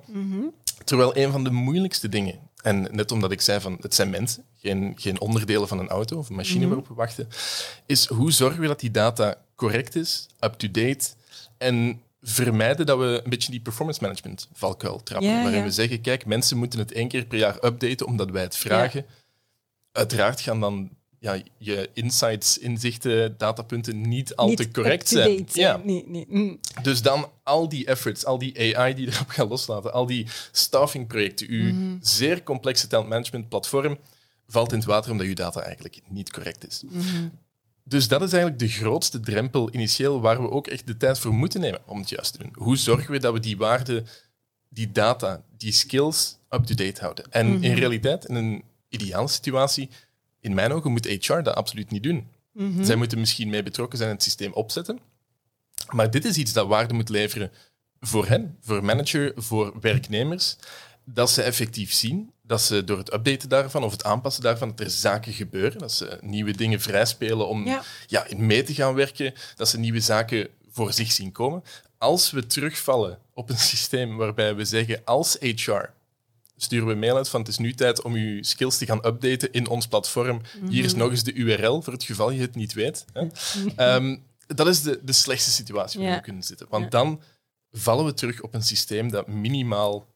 Terwijl 0.84 1.18
een 1.18 1.32
van 1.32 1.44
de 1.44 1.52
moeilijkste 1.52 2.10
dingen, 2.10 2.40
en 2.62 2.88
net 2.92 3.12
omdat 3.12 3.32
ik 3.32 3.42
zei 3.42 3.60
van 3.60 3.78
het 3.82 3.96
zijn 3.96 4.10
mensen, 4.10 4.44
geen, 4.58 4.94
geen 4.98 5.20
onderdelen 5.20 5.68
van 5.68 5.80
een 5.80 5.90
auto 5.90 6.18
of 6.18 6.30
een 6.30 6.36
machine 6.36 6.68
waarop 6.68 6.88
we 6.88 6.94
wachten, 6.94 7.28
is 7.86 8.06
hoe 8.08 8.32
zorgen 8.32 8.62
we 8.62 8.68
dat 8.68 8.80
die 8.80 8.92
data 8.92 9.36
correct 9.56 9.96
is, 9.96 10.28
up-to-date 10.40 11.10
en 11.58 12.02
vermijden 12.22 12.86
dat 12.86 12.98
we 12.98 13.22
een 13.24 13.30
beetje 13.30 13.52
die 13.52 13.62
performance 13.62 14.02
management 14.02 14.48
valkuil 14.54 15.04
trappen. 15.04 15.30
Ja, 15.30 15.42
waarin 15.42 15.60
ja. 15.60 15.66
we 15.66 15.72
zeggen, 15.72 16.02
kijk, 16.02 16.26
mensen 16.26 16.58
moeten 16.58 16.80
het 16.80 16.92
één 16.92 17.08
keer 17.08 17.26
per 17.26 17.38
jaar 17.38 17.64
updaten 17.64 18.06
omdat 18.06 18.30
wij 18.30 18.42
het 18.42 18.56
vragen. 18.56 19.06
Uiteraard 19.92 20.42
gaan 20.42 20.60
dan 20.60 20.90
ja, 21.20 21.42
je 21.58 21.90
insights, 21.94 22.58
inzichten, 22.58 23.38
datapunten 23.38 24.02
niet 24.02 24.36
al 24.36 24.48
Niet 24.48 24.58
te 24.58 24.72
correct 24.72 25.08
zijn. 25.08 25.48
Ja. 25.54 25.82
Nee, 25.84 26.04
nee. 26.08 26.26
Mm. 26.30 26.60
Dus 26.82 27.02
dan 27.02 27.30
al 27.44 27.70
die 27.70 27.86
efforts, 27.86 28.26
al 28.26 28.38
die 28.38 28.76
AI 28.78 28.94
die 28.94 29.08
erop 29.14 29.30
gaan 29.30 29.48
loslaten, 29.48 29.94
al 29.94 30.06
die 30.06 30.26
staffingprojecten, 30.52 31.48
uw 31.50 31.74
Mhm. 31.74 31.98
zeer 32.02 32.44
complexe 32.44 32.88
talentmanagement 32.88 33.50
platform, 33.50 33.98
valt 34.48 34.72
in 34.72 34.78
het 34.78 34.88
water 34.88 35.12
omdat 35.12 35.28
uw 35.28 35.34
data 35.34 35.62
eigenlijk 35.62 36.00
niet 36.08 36.32
correct 36.32 36.68
is. 36.68 36.84
Mhm. 36.90 37.28
Dus 37.84 38.08
dat 38.08 38.22
is 38.22 38.32
eigenlijk 38.32 38.62
de 38.62 38.68
grootste 38.70 39.20
drempel 39.20 39.70
initieel 39.74 40.22
waar 40.22 40.42
we 40.42 40.50
ook 40.50 40.68
echt 40.68 40.88
de 40.88 40.98
tijd 40.98 41.20
voor 41.20 41.34
moeten 41.34 41.60
nemen 41.62 41.80
om 41.86 42.00
het 42.00 42.10
juist 42.10 42.32
te 42.32 42.38
doen. 42.38 42.52
Hoe 42.54 42.78
zorgen 42.78 43.12
we 43.12 43.20
dat 43.20 43.34
we 43.34 43.40
die 43.40 43.58
waarde, 43.58 44.04
die 44.70 44.92
data, 44.92 45.44
die 45.58 45.72
skills 45.72 46.38
up-to-date 46.50 47.02
houden? 47.02 47.26
En 47.32 47.48
Mhm. 47.54 47.64
in 47.64 47.74
realiteit, 47.74 48.26
in 48.26 48.36
een 48.36 48.64
ideale 48.90 49.28
situatie, 49.28 49.90
in 50.42 50.54
mijn 50.54 50.72
ogen 50.72 50.92
moet 50.92 51.06
HR 51.06 51.42
dat 51.42 51.56
absoluut 51.56 51.92
niet 51.92 52.04
doen. 52.04 52.28
Mhm. 52.54 52.84
Zij 52.84 52.96
moeten 52.96 53.20
misschien 53.20 53.50
mee 53.50 53.64
betrokken 53.64 53.98
zijn 53.98 54.10
en 54.10 54.16
het 54.16 54.24
systeem 54.24 54.54
opzetten. 54.54 55.00
Maar 55.90 56.12
dit 56.12 56.26
is 56.26 56.38
iets 56.38 56.54
dat 56.54 56.68
waarde 56.68 56.94
moet 56.94 57.10
leveren 57.10 57.52
voor 58.00 58.28
hen, 58.28 58.58
voor 58.62 58.84
manager, 58.84 59.32
voor 59.36 59.74
werknemers. 59.82 60.56
Dat 61.04 61.30
ze 61.30 61.42
effectief 61.42 61.94
zien, 61.94 62.32
dat 62.42 62.62
ze 62.62 62.84
door 62.84 62.98
het 62.98 63.14
updaten 63.14 63.50
daarvan 63.50 63.84
of 63.84 63.92
het 63.92 64.04
aanpassen 64.04 64.44
daarvan, 64.44 64.70
dat 64.70 64.80
er 64.80 64.90
zaken 64.90 65.34
gebeuren, 65.34 65.80
dat 65.80 65.92
ze 65.92 66.18
nieuwe 66.22 66.52
dingen 66.52 66.82
vrijspelen 66.82 67.48
om 67.48 67.66
Ja. 67.66 67.84
ja. 68.08 68.26
in 68.26 68.46
mee 68.46 68.64
te 68.64 68.74
gaan 68.74 68.94
werken, 68.94 69.34
dat 69.56 69.70
ze 69.70 69.80
nieuwe 69.80 70.00
zaken 70.00 70.48
voor 70.70 70.94
zich 70.94 71.12
zien 71.12 71.32
komen. 71.32 71.64
Als 71.98 72.32
we 72.32 72.46
terugvallen 72.46 73.20
op 73.34 73.50
een 73.50 73.58
systeem 73.58 74.18
waarbij 74.18 74.56
we 74.56 74.66
zeggen 74.66 75.02
als 75.06 75.38
HR 75.40 75.90
sturen 76.62 76.88
we 76.88 76.94
een 76.94 77.00
mail 77.00 77.16
uit 77.16 77.30
van 77.30 77.40
het 77.40 77.50
is 77.50 77.58
nu 77.58 77.74
tijd 77.74 78.02
om 78.02 78.18
je 78.18 78.44
skills 78.44 78.78
te 78.78 78.86
gaan 78.86 79.06
updaten 79.06 79.52
in 79.52 79.68
ons 79.68 79.88
platform. 79.88 80.42
Hier 80.70 80.84
is 80.84 80.94
nog 80.94 81.10
eens 81.10 81.24
de 81.24 81.34
URL 81.34 81.82
voor 81.82 81.94
het 81.94 82.04
geval 82.04 82.32
je 82.32 82.42
het 82.42 82.56
niet 82.56 82.74
weet. 82.74 83.06
Hè. 83.14 83.28
Ehm, 83.76 84.18
dat 84.48 84.68
is 84.68 84.82
de, 84.82 85.00
de 85.04 85.12
slechtste 85.14 85.52
situatie 85.52 86.00
waar 86.00 86.10
Ja. 86.10 86.16
we 86.16 86.22
kunnen 86.22 86.44
zitten. 86.44 86.68
Want 86.70 86.84
Ja. 86.84 86.90
dan 86.90 87.22
vallen 87.72 88.06
we 88.06 88.14
terug 88.14 88.42
op 88.42 88.54
een 88.54 88.64
systeem 88.64 89.12
dat 89.12 89.28
minimaal 89.28 90.08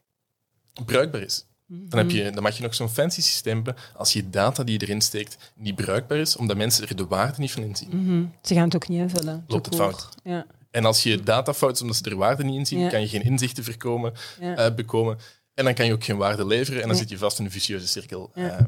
bruikbaar 0.86 1.22
is. 1.22 1.46
Dan, 1.68 2.00
heb 2.00 2.10
je, 2.10 2.30
dan 2.32 2.44
mag 2.44 2.58
je 2.58 2.64
nog 2.64 2.76
zo'n 2.76 2.90
fancy 2.90 3.22
systeem 3.22 3.56
hebben 3.56 3.76
als 3.96 4.14
je 4.14 4.30
data 4.30 4.64
die 4.64 4.80
je 4.80 4.86
erin 4.86 5.02
steekt 5.02 5.52
niet 5.56 5.76
bruikbaar 5.76 6.18
is, 6.18 6.36
omdat 6.36 6.58
mensen 6.58 6.88
er 6.88 6.96
de 6.96 7.06
waarde 7.08 7.40
niet 7.40 7.52
van 7.52 7.64
inzien. 7.64 7.90
Mhm. 7.92 8.26
Ze 8.42 8.54
gaan 8.54 8.64
het 8.64 8.76
ook 8.76 8.88
niet 8.88 9.00
invullen. 9.00 9.44
Loopt 9.48 9.66
het 9.66 9.76
fout. 9.76 10.10
Ja. 10.24 10.46
En 10.72 10.86
als 10.86 11.04
je 11.04 11.24
data 11.24 11.54
fout 11.54 11.76
is 11.76 11.82
omdat 11.82 11.96
ze 11.98 12.04
er 12.10 12.16
waarde 12.16 12.44
niet 12.44 12.56
in 12.56 12.66
zien, 12.66 12.80
Ja. 12.80 12.90
kan 12.90 13.02
je 13.02 13.08
geen 13.08 13.24
inzichten 13.24 13.64
voorkomen, 13.64 14.14
Ja. 14.40 14.56
eh, 14.56 14.76
bekomen. 14.76 15.18
En 15.54 15.64
dan 15.66 15.74
kan 15.74 15.86
je 15.86 15.94
ook 15.94 16.04
geen 16.04 16.18
waarde 16.18 16.46
leveren 16.46 16.82
en 16.82 16.88
dan 16.88 16.98
zit 16.98 17.10
je 17.10 17.18
vast 17.18 17.40
in 17.40 17.46
een 17.46 17.52
vicieuze 17.52 17.88
cirkel. 17.88 18.32
Ja. 18.36 18.58
Eh, 18.58 18.66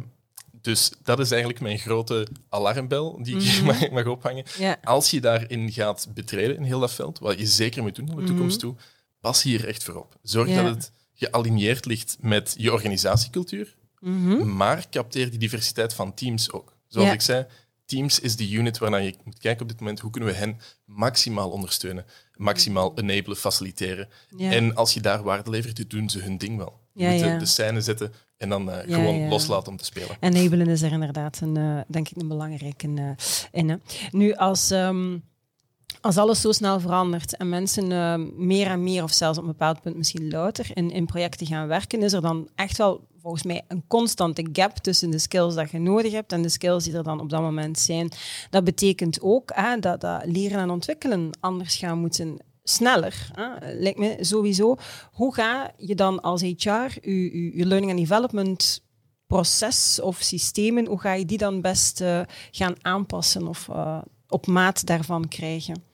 dus 0.61 0.91
dat 1.03 1.19
is 1.19 1.29
eigenlijk 1.31 1.61
mijn 1.61 1.79
grote 1.79 2.27
alarmbel 2.49 3.23
die 3.23 3.35
ik 3.35 3.41
hier 3.41 3.63
Mhm. 3.63 3.93
mag, 3.93 4.05
ophangen. 4.05 4.43
Ja. 4.57 4.77
Als 4.83 5.11
je 5.11 5.21
daarin 5.21 5.71
gaat 5.71 6.07
betreden 6.13 6.55
in 6.55 6.63
heel 6.63 6.79
dat 6.79 6.93
veld, 6.93 7.19
wat 7.19 7.39
je 7.39 7.45
zeker 7.45 7.81
moet 7.83 7.95
doen 7.95 8.05
naar 8.05 8.15
de 8.15 8.23
toekomst 8.23 8.59
toe, 8.59 8.75
pas 9.19 9.43
hier 9.43 9.67
echt 9.67 9.83
voor 9.83 9.95
op. 9.95 10.15
Zorg 10.21 10.47
Mhm. 10.47 10.55
Ja. 10.57 10.63
dat 10.63 10.75
het 10.75 10.91
gealigneerd 11.13 11.85
ligt 11.85 12.17
met 12.19 12.55
je 12.57 12.71
organisatiecultuur, 12.73 13.75
Mhm. 13.99 14.55
maar 14.55 14.89
capteer 14.89 15.29
die 15.29 15.39
diversiteit 15.39 15.93
van 15.93 16.13
teams 16.13 16.51
ook. 16.51 16.73
Zoals 16.87 17.11
ik 17.13 17.21
zei, 17.21 17.45
teams 17.85 18.19
is 18.19 18.35
de 18.35 18.49
unit 18.51 18.77
waarnaar 18.77 19.03
je 19.03 19.15
moet 19.23 19.39
kijken 19.39 19.61
op 19.61 19.67
dit 19.67 19.79
moment. 19.79 19.99
Hoe 19.99 20.11
kunnen 20.11 20.29
we 20.29 20.35
hen 20.35 20.57
maximaal 20.85 21.49
ondersteunen, 21.49 22.05
maximaal 22.35 22.91
enablen, 22.97 23.37
faciliteren. 23.37 24.07
Ja. 24.37 24.51
En 24.51 24.75
als 24.75 24.93
je 24.93 25.01
daar 25.01 25.23
waarde 25.23 25.49
levert, 25.49 25.89
doen 25.89 26.09
ze 26.09 26.19
hun 26.19 26.37
ding 26.37 26.57
wel. 26.57 26.79
Je 26.93 27.03
Ja, 27.03 27.09
moet 27.11 27.19
de- 27.19 27.25
ja. 27.25 27.37
de 27.37 27.45
scène 27.45 27.81
zetten 27.81 28.13
en 28.37 28.49
dan 28.49 28.71
eh, 28.71 28.93
gewoon 28.95 29.27
loslaten 29.27 29.71
om 29.71 29.77
te 29.77 29.85
spelen. 29.85 30.17
Enablen 30.19 30.67
is 30.67 30.81
er 30.81 30.91
inderdaad 30.91 31.39
een, 31.41 31.57
eh, 31.57 31.79
denk 31.87 32.09
ik 32.09 32.21
een 32.21 32.27
belangrijke 32.27 32.87
eh, 32.95 33.09
in. 33.51 33.69
Hè. 33.69 33.75
Nu, 34.11 34.33
als, 34.33 34.71
ehm, 34.71 35.17
als 36.05 36.17
alles 36.17 36.41
zo 36.41 36.51
snel 36.51 36.79
verandert 36.79 37.37
en 37.37 37.49
mensen 37.49 37.91
eh, 37.91 38.15
meer 38.35 38.67
en 38.67 38.83
meer, 38.83 39.03
of 39.03 39.11
zelfs 39.11 39.37
op 39.37 39.43
een 39.43 39.49
bepaald 39.49 39.81
punt 39.81 39.95
misschien 39.95 40.29
louter, 40.29 40.67
in, 40.73 40.91
in 40.91 41.05
projecten 41.05 41.47
gaan 41.47 41.67
werken, 41.67 42.03
is 42.03 42.13
er 42.13 42.21
dan 42.21 42.49
echt 42.55 42.77
wel 42.77 43.07
volgens 43.21 43.43
mij 43.43 43.61
een 43.67 43.83
constante 43.87 44.47
gap 44.51 44.77
tussen 44.77 45.09
de 45.09 45.19
skills 45.19 45.55
dat 45.55 45.71
je 45.71 45.79
nodig 45.79 46.11
hebt 46.11 46.31
en 46.31 46.41
de 46.41 46.49
skills 46.49 46.83
die 46.83 46.93
er 46.93 47.03
dan 47.03 47.19
op 47.19 47.29
dat 47.29 47.41
moment 47.41 47.79
zijn. 47.79 48.11
Dat 48.49 48.63
betekent 48.63 49.21
ook 49.21 49.51
hè, 49.53 49.79
dat, 49.79 50.01
dat 50.01 50.25
leren 50.25 50.59
en 50.59 50.69
ontwikkelen 50.69 51.29
anders 51.39 51.75
gaan 51.75 51.99
moeten 51.99 52.37
sneller. 52.63 53.29
Hè. 53.31 53.73
Lijkt 53.73 53.99
me 53.99 54.17
sowieso. 54.19 54.75
Hoe 55.11 55.33
ga 55.33 55.71
je 55.77 55.95
dan 55.95 56.21
als 56.21 56.41
HR 56.41 56.97
je 57.01 57.65
learning 57.65 57.91
and 57.91 57.99
development 57.99 58.83
proces 59.27 60.01
of 60.01 60.17
systemen, 60.21 60.85
hoe 60.85 60.99
ga 60.99 61.13
je 61.13 61.25
die 61.25 61.37
dan 61.37 61.61
best 61.61 62.01
eh, 62.01 62.21
gaan 62.51 62.75
aanpassen 62.81 63.47
of 63.47 63.69
eh, 63.69 64.01
op 64.27 64.47
maat 64.47 64.85
daarvan 64.85 65.27
krijgen? 65.27 65.93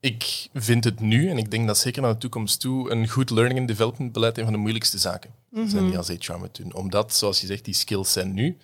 Ik 0.00 0.48
vind 0.54 0.84
het 0.84 1.00
nu, 1.00 1.28
en 1.30 1.38
ik 1.38 1.50
denk 1.50 1.66
dat 1.66 1.78
zeker 1.78 2.02
naar 2.02 2.12
de 2.12 2.18
toekomst 2.18 2.60
toe, 2.60 2.90
een 2.90 3.08
goed 3.08 3.30
learning 3.30 3.58
and 3.58 3.68
development 3.68 4.12
beleid 4.12 4.38
een 4.38 4.44
van 4.44 4.52
de 4.52 4.58
moeilijkste 4.58 4.98
zaken 4.98 5.30
zijn 5.52 5.66
Mhm. 5.82 5.86
die 5.86 5.96
als 5.98 6.08
HR 6.08 6.32
moet 6.38 6.56
doen. 6.56 6.74
Omdat, 6.74 7.14
zoals 7.14 7.40
je 7.40 7.46
zegt, 7.46 7.64
die 7.64 7.74
skills 7.74 8.12
zijn 8.12 8.32
nu. 8.34 8.56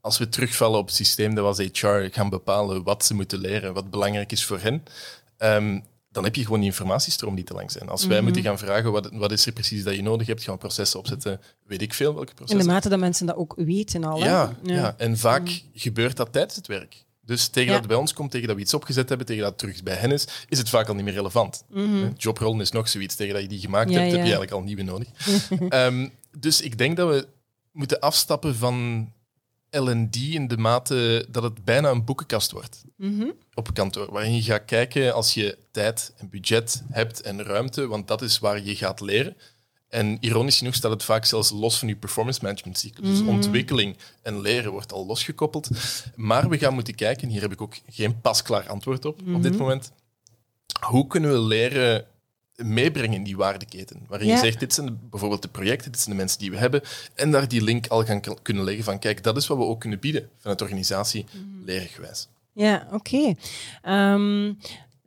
Als 0.00 0.18
we 0.18 0.28
terugvallen 0.28 0.78
op 0.78 0.86
het 0.86 0.94
systeem 0.94 1.34
dat 1.34 1.56
we 1.56 1.64
als 1.64 1.78
HR 1.80 2.14
gaan 2.14 2.28
bepalen 2.28 2.82
wat 2.82 3.04
ze 3.04 3.14
moeten 3.14 3.38
leren, 3.38 3.74
wat 3.74 3.90
belangrijk 3.90 4.32
is 4.32 4.44
voor 4.44 4.58
hen, 4.60 4.82
ehm, 5.36 5.80
dan 6.10 6.24
heb 6.24 6.34
je 6.34 6.42
gewoon 6.44 6.58
die 6.60 6.68
informatiestroom 6.68 7.34
die 7.34 7.44
te 7.44 7.54
lang 7.54 7.70
zijn. 7.70 7.88
Als 7.88 8.04
wij 8.06 8.16
Mhm. 8.16 8.24
moeten 8.24 8.42
gaan 8.42 8.58
vragen 8.58 8.92
wat, 8.92 9.08
wat 9.12 9.32
is 9.32 9.46
er 9.46 9.52
precies 9.52 9.84
dat 9.84 9.94
je 9.94 10.02
nodig 10.02 10.26
hebt, 10.26 10.42
gaan 10.42 10.54
we 10.54 10.60
processen 10.60 10.98
opzetten, 10.98 11.40
weet 11.66 11.82
ik 11.82 11.94
veel 11.94 12.14
welke 12.14 12.28
In 12.30 12.34
processen. 12.34 12.66
de 12.66 12.72
mate 12.72 12.88
dat 12.88 12.98
mensen 12.98 13.26
dat 13.26 13.36
ook 13.36 13.54
weten 13.56 14.04
al. 14.04 14.18
Ja, 14.18 14.52
ja. 14.62 14.94
en 14.98 15.18
vaak 15.18 15.48
Mm. 15.48 15.60
gebeurt 15.74 16.16
dat 16.16 16.32
tijdens 16.32 16.56
het 16.56 16.66
werk. 16.66 17.04
Dus 17.24 17.46
tegen 17.48 17.62
Ja. 17.68 17.72
dat 17.72 17.78
het 17.78 17.88
bij 17.88 17.96
ons 18.00 18.12
komt, 18.12 18.30
tegen 18.30 18.46
dat 18.46 18.56
we 18.56 18.62
iets 18.62 18.74
opgezet 18.74 19.08
hebben, 19.08 19.26
tegen 19.26 19.42
dat 19.42 19.50
het 19.50 19.60
terug 19.60 19.82
bij 19.82 19.94
hen 19.94 20.10
is, 20.12 20.26
is 20.48 20.58
het 20.58 20.68
vaak 20.68 20.88
al 20.88 20.94
niet 20.94 21.04
meer 21.04 21.14
relevant. 21.14 21.64
Mhm. 21.68 22.10
Jobrollen 22.16 22.60
is 22.60 22.70
nog 22.70 22.88
zoiets. 22.88 23.14
Tegen 23.14 23.32
dat 23.34 23.42
je 23.42 23.48
die 23.48 23.60
gemaakt 23.60 23.90
Ja, 23.90 23.94
hebt, 23.94 24.06
heb 24.06 24.14
je 24.16 24.20
eigenlijk 24.22 24.52
al 24.52 24.62
nieuwe 24.62 24.82
nodig. 24.82 25.08
Ehm, 25.68 26.08
dus 26.38 26.60
ik 26.60 26.78
denk 26.78 26.96
dat 26.96 27.08
we 27.08 27.26
moeten 27.72 28.00
afstappen 28.00 28.54
van 28.56 29.08
L&D 29.70 30.16
in 30.16 30.48
de 30.48 30.56
mate 30.56 31.26
dat 31.30 31.42
het 31.42 31.64
bijna 31.64 31.90
een 31.90 32.04
boekenkast 32.04 32.50
wordt 32.50 32.84
Mhm. 32.96 33.26
op 33.54 33.74
kantoor. 33.74 34.12
Waarin 34.12 34.34
je 34.34 34.42
gaat 34.42 34.64
kijken 34.64 35.14
als 35.14 35.34
je 35.34 35.58
tijd 35.70 36.12
en 36.16 36.28
budget 36.30 36.82
hebt 36.90 37.20
en 37.20 37.42
ruimte, 37.42 37.86
want 37.86 38.08
dat 38.08 38.22
is 38.22 38.38
waar 38.38 38.62
je 38.64 38.76
gaat 38.76 39.00
leren. 39.00 39.36
En 39.92 40.16
ironisch 40.20 40.58
genoeg 40.58 40.74
staat 40.74 40.90
het 40.90 41.04
vaak 41.04 41.24
zelfs 41.24 41.50
los 41.50 41.78
van 41.78 41.88
je 41.88 41.96
performance 41.96 42.38
management 42.42 42.78
cyclus. 42.78 43.08
Dus 43.08 43.20
Mhm. 43.20 43.28
ontwikkeling 43.28 43.96
en 44.22 44.40
leren 44.40 44.72
wordt 44.72 44.92
al 44.92 45.06
losgekoppeld. 45.06 45.68
Maar 46.16 46.48
we 46.48 46.58
gaan 46.58 46.74
moeten 46.74 46.94
kijken, 46.94 47.28
hier 47.28 47.40
heb 47.40 47.52
ik 47.52 47.60
ook 47.60 47.74
geen 47.90 48.20
pasklaar 48.20 48.68
antwoord 48.68 49.04
op 49.04 49.20
op 49.34 49.42
dit 49.42 49.52
Mhm. 49.52 49.60
moment. 49.60 49.92
Hoe 50.86 51.06
kunnen 51.06 51.32
we 51.32 51.38
leren 51.40 52.04
meebrengen 52.56 53.16
in 53.16 53.24
die 53.24 53.36
waardeketen? 53.36 54.00
Waarin 54.08 54.28
Ja. 54.28 54.34
je 54.34 54.40
zegt, 54.40 54.60
dit 54.60 54.74
zijn 54.74 54.86
de- 54.86 54.92
bijvoorbeeld 55.10 55.42
de 55.42 55.48
projecten, 55.48 55.92
dit 55.92 56.00
zijn 56.00 56.14
de 56.14 56.20
mensen 56.20 56.38
die 56.38 56.50
we 56.50 56.56
hebben. 56.56 56.80
En 57.14 57.30
daar 57.30 57.48
die 57.48 57.62
link 57.62 57.86
al 57.86 58.04
gaan 58.04 58.20
kunnen 58.42 58.64
leggen 58.64 58.84
van, 58.84 58.98
kijk, 58.98 59.22
dat 59.22 59.36
is 59.36 59.46
wat 59.46 59.58
we 59.58 59.64
ook 59.64 59.80
kunnen 59.80 59.98
bieden 60.00 60.28
vanuit 60.38 60.58
de 60.58 60.64
organisatie, 60.64 61.24
lerengewijs. 61.64 62.28
Ja, 62.52 62.88
oké. 62.92 63.34
Ehm, 63.82 64.52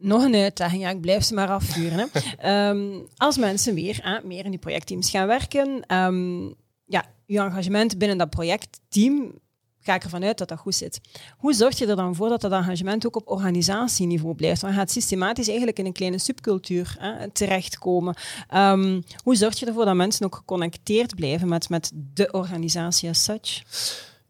nog 0.06 0.24
een 0.24 0.36
uitdaging, 0.36 0.82
ja, 0.82 0.90
ik 0.90 1.02
blijf 1.02 1.24
ze 1.24 1.34
maar 1.34 1.50
afvuren. 1.50 1.98
Hè. 2.00 2.06
Ehm, 2.70 3.00
als 3.18 3.38
mensen 3.38 3.74
weer 3.74 4.00
hè, 4.02 4.28
meer 4.28 4.46
in 4.46 4.52
die 4.52 4.60
projectteams 4.60 5.10
gaan 5.10 5.28
werken, 5.28 5.86
ehm, 5.88 6.46
ja, 6.86 7.06
je 7.26 7.40
engagement 7.40 7.98
binnen 7.98 8.18
dat 8.18 8.30
projectteam, 8.30 9.40
ga 9.80 9.96
ik 9.96 10.04
ervan 10.04 10.24
uit 10.24 10.38
dat 10.38 10.48
dat 10.48 10.58
goed 10.58 10.76
zit. 10.76 11.00
Hoe 11.38 11.54
zorg 11.54 11.78
je 11.78 11.86
er 11.86 11.96
dan 11.96 12.16
voor 12.16 12.30
dat 12.30 12.42
dat 12.42 12.52
engagement 12.52 13.06
ook 13.06 13.16
op 13.16 13.30
organisatieniveau 13.30 14.36
blijft? 14.36 14.62
Want 14.62 14.74
je 14.74 14.80
gaat 14.80 14.92
systematisch 14.92 15.48
eigenlijk 15.48 15.80
in 15.80 15.86
een 15.86 15.94
kleine 15.94 16.18
subcultuur 16.18 16.96
hè, 17.00 17.32
terechtkomen. 17.32 18.16
Ehm, 18.48 19.02
hoe 19.24 19.36
zorg 19.36 19.60
je 19.60 19.66
ervoor 19.66 19.86
dat 19.86 19.96
mensen 19.96 20.26
ook 20.26 20.36
geconnecteerd 20.36 21.16
blijven 21.16 21.48
met, 21.48 21.70
met 21.70 21.92
de 21.94 22.32
organisatie 22.32 23.10
as 23.10 23.24
such? 23.24 23.64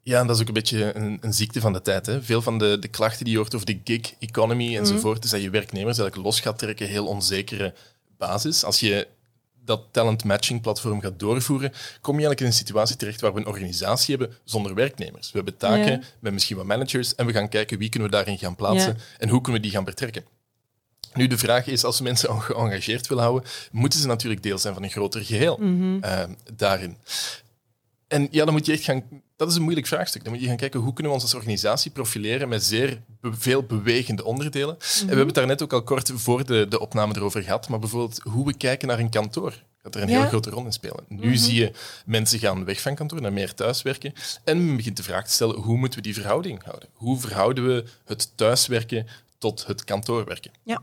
Ja, 0.07 0.19
en 0.19 0.27
dat 0.27 0.35
is 0.35 0.41
ook 0.41 0.47
een 0.47 0.53
beetje 0.53 0.95
een, 0.95 1.17
een 1.21 1.33
ziekte 1.33 1.59
van 1.61 1.73
de 1.73 1.81
tijd. 1.81 2.05
Hè. 2.05 2.21
Veel 2.23 2.41
van 2.41 2.57
de, 2.57 2.77
de 2.79 2.87
klachten 2.87 3.23
die 3.23 3.33
je 3.33 3.39
hoort 3.39 3.55
over 3.55 3.65
de 3.67 3.79
gig 3.83 4.13
economy 4.19 4.77
enzovoort, 4.77 5.23
is 5.23 5.29
dat 5.29 5.41
je 5.41 5.49
werknemers 5.49 5.97
eigenlijk 5.97 6.27
los 6.27 6.39
gaat 6.39 6.57
trekken, 6.59 6.87
heel 6.87 7.07
onzekere 7.07 7.73
basis. 8.17 8.63
Als 8.63 8.79
je 8.79 9.07
dat 9.63 9.81
talent 9.91 10.23
matching 10.23 10.61
platform 10.61 11.01
gaat 11.01 11.19
doorvoeren, 11.19 11.69
kom 12.01 12.13
je 12.19 12.25
eigenlijk 12.25 12.39
in 12.39 12.45
een 12.45 12.53
situatie 12.53 12.95
terecht 12.95 13.21
waar 13.21 13.33
we 13.33 13.39
een 13.39 13.45
organisatie 13.47 14.15
hebben 14.17 14.37
zonder 14.43 14.73
werknemers. 14.73 15.31
We 15.31 15.37
hebben 15.37 15.57
taken 15.57 15.91
Ja. 15.91 16.01
met 16.19 16.33
misschien 16.33 16.57
wat 16.57 16.65
managers 16.65 17.15
en 17.15 17.25
we 17.25 17.31
gaan 17.33 17.49
kijken 17.49 17.77
wie 17.77 17.89
kunnen 17.89 18.09
we 18.09 18.15
daarin 18.15 18.37
gaan 18.37 18.55
plaatsen 18.55 18.93
Ja. 18.97 19.03
en 19.17 19.29
hoe 19.29 19.41
kunnen 19.41 19.61
we 19.61 19.67
die 19.67 19.75
gaan 19.75 19.85
betrekken. 19.85 20.25
Nu, 21.13 21.27
de 21.27 21.37
vraag 21.37 21.67
is, 21.67 21.83
als 21.83 21.97
we 21.97 22.03
mensen 22.03 22.41
geëngageerd 22.41 23.07
willen 23.07 23.23
houden, 23.23 23.49
moeten 23.71 23.99
ze 23.99 24.07
natuurlijk 24.07 24.43
deel 24.43 24.57
zijn 24.57 24.73
van 24.73 24.83
een 24.83 24.89
groter 24.89 25.21
geheel 25.25 25.59
eh, 26.01 26.23
daarin. 26.53 26.97
En 28.07 28.27
ja, 28.31 28.45
dan 28.45 28.53
moet 28.53 28.65
je 28.65 28.71
echt 28.71 28.83
gaan. 28.83 29.03
Dat 29.35 29.49
is 29.49 29.55
een 29.55 29.61
moeilijk 29.61 29.87
vraagstuk. 29.87 30.23
Dan 30.23 30.33
moet 30.33 30.41
je 30.41 30.47
gaan 30.47 30.57
kijken 30.57 30.79
hoe 30.79 30.93
kunnen 30.93 31.11
we 31.11 31.17
ons 31.17 31.23
als 31.27 31.35
organisatie 31.35 31.91
profileren 31.91 32.49
met 32.49 32.63
zeer 32.63 33.01
be- 33.21 33.33
veel 33.33 33.63
bewegende 33.63 34.23
onderdelen. 34.23 34.75
En 34.79 34.79
we 34.99 35.05
hebben 35.05 35.25
het 35.25 35.35
daar 35.35 35.45
net 35.47 35.61
ook 35.61 35.73
al 35.73 35.83
kort 35.83 36.11
voor 36.15 36.45
de, 36.45 36.65
de 36.69 36.79
opname 36.79 37.15
erover 37.15 37.43
gehad. 37.43 37.69
Maar 37.69 37.79
bijvoorbeeld 37.79 38.19
hoe 38.23 38.45
we 38.45 38.53
kijken 38.57 38.87
naar 38.87 38.99
een 38.99 39.09
kantoor 39.09 39.63
gaat 39.81 39.95
er 39.95 40.01
een 40.01 40.09
Ja. 40.09 40.19
heel 40.19 40.27
grote 40.27 40.49
rol 40.49 40.65
in 40.65 40.71
spelen. 40.71 41.03
Nu 41.07 41.35
zie 41.37 41.55
je 41.55 41.71
mensen 42.05 42.39
gaan 42.39 42.65
weg 42.65 42.81
van 42.81 42.95
kantoor 42.95 43.21
naar 43.21 43.33
meer 43.33 43.53
thuiswerken. 43.53 44.13
En 44.43 44.65
men 44.65 44.75
begint 44.75 44.97
de 44.97 45.03
vraag 45.03 45.25
te 45.25 45.31
stellen 45.33 45.55
hoe 45.55 45.77
moeten 45.77 45.99
we 45.99 46.05
die 46.05 46.13
verhouding 46.13 46.63
houden? 46.63 46.89
Hoe 46.93 47.19
verhouden 47.19 47.67
we 47.67 47.83
het 48.05 48.37
thuiswerken 48.37 49.07
tot 49.37 49.65
het 49.67 49.83
kantoorwerken? 49.83 50.51
Ja. 50.63 50.81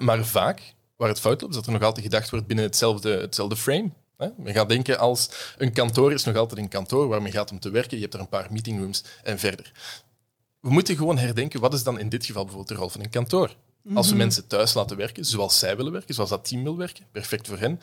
Maar 0.00 0.24
vaak, 0.26 0.74
waar 0.96 1.08
het 1.08 1.20
fout 1.20 1.40
loopt, 1.40 1.52
is 1.52 1.58
dat 1.58 1.66
er 1.66 1.72
nog 1.72 1.82
altijd 1.82 2.04
gedacht 2.04 2.30
wordt 2.30 2.46
binnen 2.46 2.64
hetzelfde, 2.64 3.10
hetzelfde 3.20 3.56
frame. 3.56 3.90
Hè? 4.16 4.28
Men 4.36 4.54
gaat 4.54 4.68
denken 4.68 4.98
als 4.98 5.30
een 5.58 5.72
kantoor 5.72 6.12
is 6.12 6.24
nog 6.24 6.36
altijd 6.36 6.60
een 6.60 6.68
kantoor 6.68 7.08
waar 7.08 7.22
men 7.22 7.32
gaat 7.32 7.50
om 7.50 7.58
te 7.60 7.70
werken. 7.70 7.96
Je 7.96 8.02
hebt 8.02 8.14
er 8.14 8.20
een 8.20 8.28
paar 8.28 8.48
meetingrooms 8.50 9.04
en 9.22 9.38
verder. 9.38 9.72
We 10.60 10.70
moeten 10.70 10.96
gewoon 10.96 11.18
herdenken, 11.18 11.60
wat 11.60 11.74
is 11.74 11.82
dan 11.82 11.98
in 11.98 12.08
dit 12.08 12.26
geval 12.26 12.44
bijvoorbeeld 12.44 12.76
de 12.76 12.82
rol 12.82 12.88
van 12.90 13.00
een 13.00 13.10
kantoor? 13.10 13.56
Als 13.94 14.10
we 14.10 14.16
mensen 14.16 14.46
thuis 14.46 14.74
laten 14.74 14.96
werken, 14.96 15.24
zoals 15.24 15.58
zij 15.58 15.76
willen 15.76 15.92
werken, 15.92 16.14
zoals 16.14 16.30
dat 16.30 16.48
team 16.48 16.62
wil 16.62 16.76
werken, 16.76 17.04
perfect 17.12 17.48
voor 17.48 17.58
hen. 17.58 17.80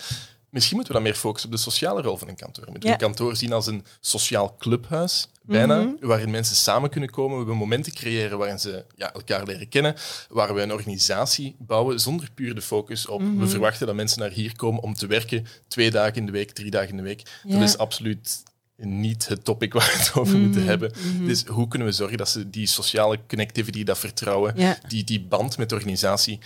Misschien 0.51 0.75
moeten 0.75 0.93
we 0.95 0.99
dan 1.01 1.09
meer 1.11 1.19
focussen 1.19 1.49
op 1.49 1.55
de 1.55 1.61
sociale 1.61 2.01
rol 2.01 2.17
van 2.17 2.27
een 2.27 2.35
kantoor. 2.35 2.65
We 2.65 2.71
moeten 2.71 2.89
Ja. 2.89 2.95
een 2.95 3.01
kantoor 3.01 3.35
zien 3.35 3.53
als 3.53 3.67
een 3.67 3.85
sociaal 3.99 4.55
clubhuis, 4.59 5.27
bijna, 5.43 5.93
waarin 5.99 6.31
mensen 6.31 6.55
samen 6.55 6.89
kunnen 6.89 7.09
komen. 7.09 7.45
We 7.45 7.53
momenten 7.55 7.93
creëren 7.93 8.37
waarin 8.37 8.59
ze 8.59 8.85
ja, 8.95 9.13
elkaar 9.13 9.45
leren 9.45 9.69
kennen, 9.69 9.95
waar 10.29 10.53
we 10.53 10.61
een 10.61 10.73
organisatie 10.73 11.55
bouwen 11.59 11.99
zonder 11.99 12.29
puur 12.33 12.55
de 12.55 12.61
focus 12.61 13.07
op 13.07 13.21
we 13.37 13.47
verwachten 13.47 13.85
dat 13.87 13.95
mensen 13.95 14.19
naar 14.19 14.29
hier 14.31 14.55
komen 14.55 14.81
om 14.83 14.93
te 14.93 15.07
werken 15.07 15.45
twee 15.67 15.91
dagen 15.91 16.15
in 16.15 16.25
de 16.25 16.31
week, 16.31 16.51
drie 16.51 16.71
dagen 16.71 16.89
in 16.89 16.97
de 16.97 17.03
week. 17.03 17.21
Ja. 17.43 17.53
Dat 17.59 17.67
is 17.69 17.77
absoluut 17.77 18.43
niet 18.83 19.27
het 19.27 19.43
topic 19.45 19.73
waar 19.73 19.85
we 19.93 19.97
het 19.97 20.13
over 20.13 20.37
moeten 20.37 20.63
hebben. 20.65 20.91
Dus 21.25 21.43
hoe 21.45 21.67
kunnen 21.67 21.87
we 21.87 21.93
zorgen 21.93 22.17
dat 22.17 22.29
ze 22.29 22.49
die 22.49 22.67
sociale 22.67 23.19
connectivity, 23.27 23.83
dat 23.83 23.97
vertrouwen, 23.99 24.53
Ja. 24.55 24.77
die, 24.87 25.03
die 25.03 25.21
band 25.21 25.57
met 25.57 25.69
de 25.69 25.75
organisatie 25.75 26.39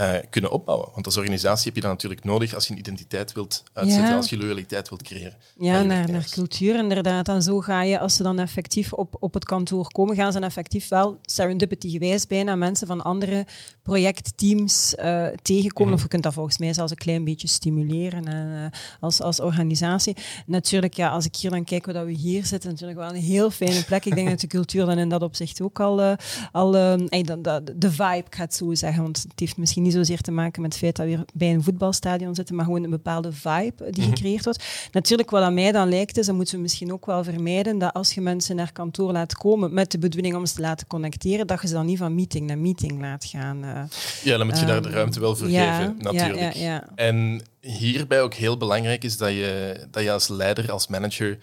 eh, 0.00 0.14
kunnen 0.30 0.50
opbouwen? 0.50 0.88
Want 0.94 1.06
als 1.06 1.16
organisatie 1.16 1.64
heb 1.66 1.74
je 1.74 1.80
dat 1.80 1.90
natuurlijk 1.90 2.24
nodig 2.24 2.54
als 2.54 2.66
je 2.66 2.72
een 2.72 2.78
identiteit 2.78 3.32
wilt 3.32 3.62
uitzetten, 3.72 4.08
Ja. 4.08 4.16
als 4.16 4.30
je 4.30 4.36
loyaliteit 4.38 4.88
wilt 4.88 5.02
creëren. 5.02 5.34
Ja, 5.58 5.82
naar, 5.82 6.10
naar 6.10 6.28
cultuur 6.30 6.74
inderdaad. 6.78 7.28
En 7.28 7.42
zo 7.42 7.60
ga 7.60 7.82
je, 7.82 7.98
als 7.98 8.16
ze 8.16 8.22
dan 8.22 8.38
effectief 8.38 8.92
op, 8.92 9.16
op 9.20 9.34
het 9.34 9.44
kantoor 9.44 9.92
komen, 9.92 10.16
gaan 10.16 10.32
ze 10.32 10.38
dan 10.38 10.48
effectief 10.48 10.88
wel 10.88 11.18
serendipity-gewijs 11.22 12.26
bijna 12.26 12.54
mensen 12.56 12.86
van 12.86 13.02
andere 13.02 13.46
projectteams 13.82 14.94
eh, 14.94 15.26
tegenkomen. 15.42 15.94
Of 15.94 16.02
je 16.02 16.08
kunt 16.08 16.22
dat 16.22 16.32
volgens 16.32 16.58
mij 16.58 16.72
zelfs 16.72 16.90
een 16.90 16.96
klein 16.96 17.24
beetje 17.24 17.48
stimuleren 17.48 18.24
en, 18.26 18.54
eh, 18.72 18.78
als, 19.00 19.20
als 19.20 19.40
organisatie. 19.40 20.16
Natuurlijk, 20.46 20.94
ja, 20.94 21.08
als 21.08 21.24
ik 21.24 21.36
hier 21.36 21.50
dan 21.50 21.64
kijk 21.64 21.84
hoe 21.84 21.94
dat 21.94 22.04
we 22.04 22.12
hier 22.12 22.44
zitten, 22.46 22.70
natuurlijk 22.70 22.98
wel 22.98 23.08
een 23.08 23.14
heel 23.22 23.50
fijne 23.50 23.84
plek. 23.84 24.04
Ik 24.04 24.14
denk 24.14 24.28
dat 24.28 24.40
de 24.40 24.46
cultuur 24.58 24.86
dan 24.86 24.98
in 24.98 25.08
dat 25.08 25.22
opzicht 25.22 25.60
ook 25.60 25.80
al, 25.80 26.16
al 26.52 26.76
ey, 27.08 27.22
dat- 27.22 27.44
dat- 27.44 27.70
de 27.76 27.90
vibe, 27.90 28.16
ik 28.26 28.34
ga 28.34 28.42
het 28.42 28.54
zo 28.54 28.74
zeggen, 28.74 29.02
want 29.02 29.22
het 29.28 29.40
heeft 29.40 29.56
misschien 29.56 29.82
niet 29.82 29.89
zozeer 29.90 30.20
te 30.20 30.30
maken 30.30 30.62
met 30.62 30.70
het 30.72 30.80
feit 30.80 30.96
dat 30.96 31.06
we 31.06 31.12
hier 31.12 31.24
bij 31.34 31.50
een 31.54 31.62
voetbalstadion 31.62 32.34
zitten, 32.34 32.54
maar 32.54 32.64
gewoon 32.64 32.84
een 32.84 32.90
bepaalde 32.90 33.32
vibe 33.32 33.90
die 33.90 34.04
gecreëerd 34.04 34.44
wordt. 34.44 34.64
Natuurlijk, 34.92 35.30
wat 35.30 35.42
aan 35.42 35.54
mij 35.54 35.72
dan 35.72 35.88
lijkt, 35.88 36.18
is, 36.18 36.26
dan 36.26 36.36
moeten 36.36 36.54
we 36.54 36.60
misschien 36.60 36.92
ook 36.92 37.06
wel 37.06 37.24
vermijden 37.24 37.78
dat 37.78 37.92
als 37.92 38.12
je 38.12 38.20
mensen 38.20 38.56
naar 38.56 38.72
kantoor 38.72 39.12
laat 39.12 39.34
komen 39.34 39.74
met 39.74 39.90
de 39.90 39.98
bedoeling 39.98 40.34
om 40.36 40.46
ze 40.46 40.54
te 40.54 40.60
laten 40.60 40.86
connecteren, 40.86 41.46
dat 41.46 41.60
je 41.62 41.68
ze 41.68 41.74
dan 41.74 41.86
niet 41.86 41.98
van 41.98 42.14
meeting 42.14 42.46
naar 42.46 42.58
meeting 42.58 43.00
laat 43.00 43.24
gaan. 43.24 43.64
eh. 43.64 43.82
Ja, 44.22 44.36
dan 44.36 44.46
moet 44.46 44.58
je 44.60 44.66
daar 44.66 44.82
de 44.82 44.88
Ehm, 44.88 44.96
ruimte 44.96 45.20
wel 45.20 45.36
voor 45.36 45.48
ja, 45.50 45.76
geven, 45.76 45.94
ja, 45.98 46.10
natuurlijk. 46.12 46.54
ja, 46.54 46.60
ja. 46.62 46.88
En 46.94 47.42
hierbij 47.60 48.22
ook 48.22 48.34
heel 48.34 48.56
belangrijk 48.56 49.04
is 49.04 49.16
dat 49.16 49.28
je, 49.30 49.80
dat 49.90 50.02
je 50.02 50.12
als 50.12 50.28
leider, 50.28 50.70
als 50.72 50.86
manager, 50.86 51.38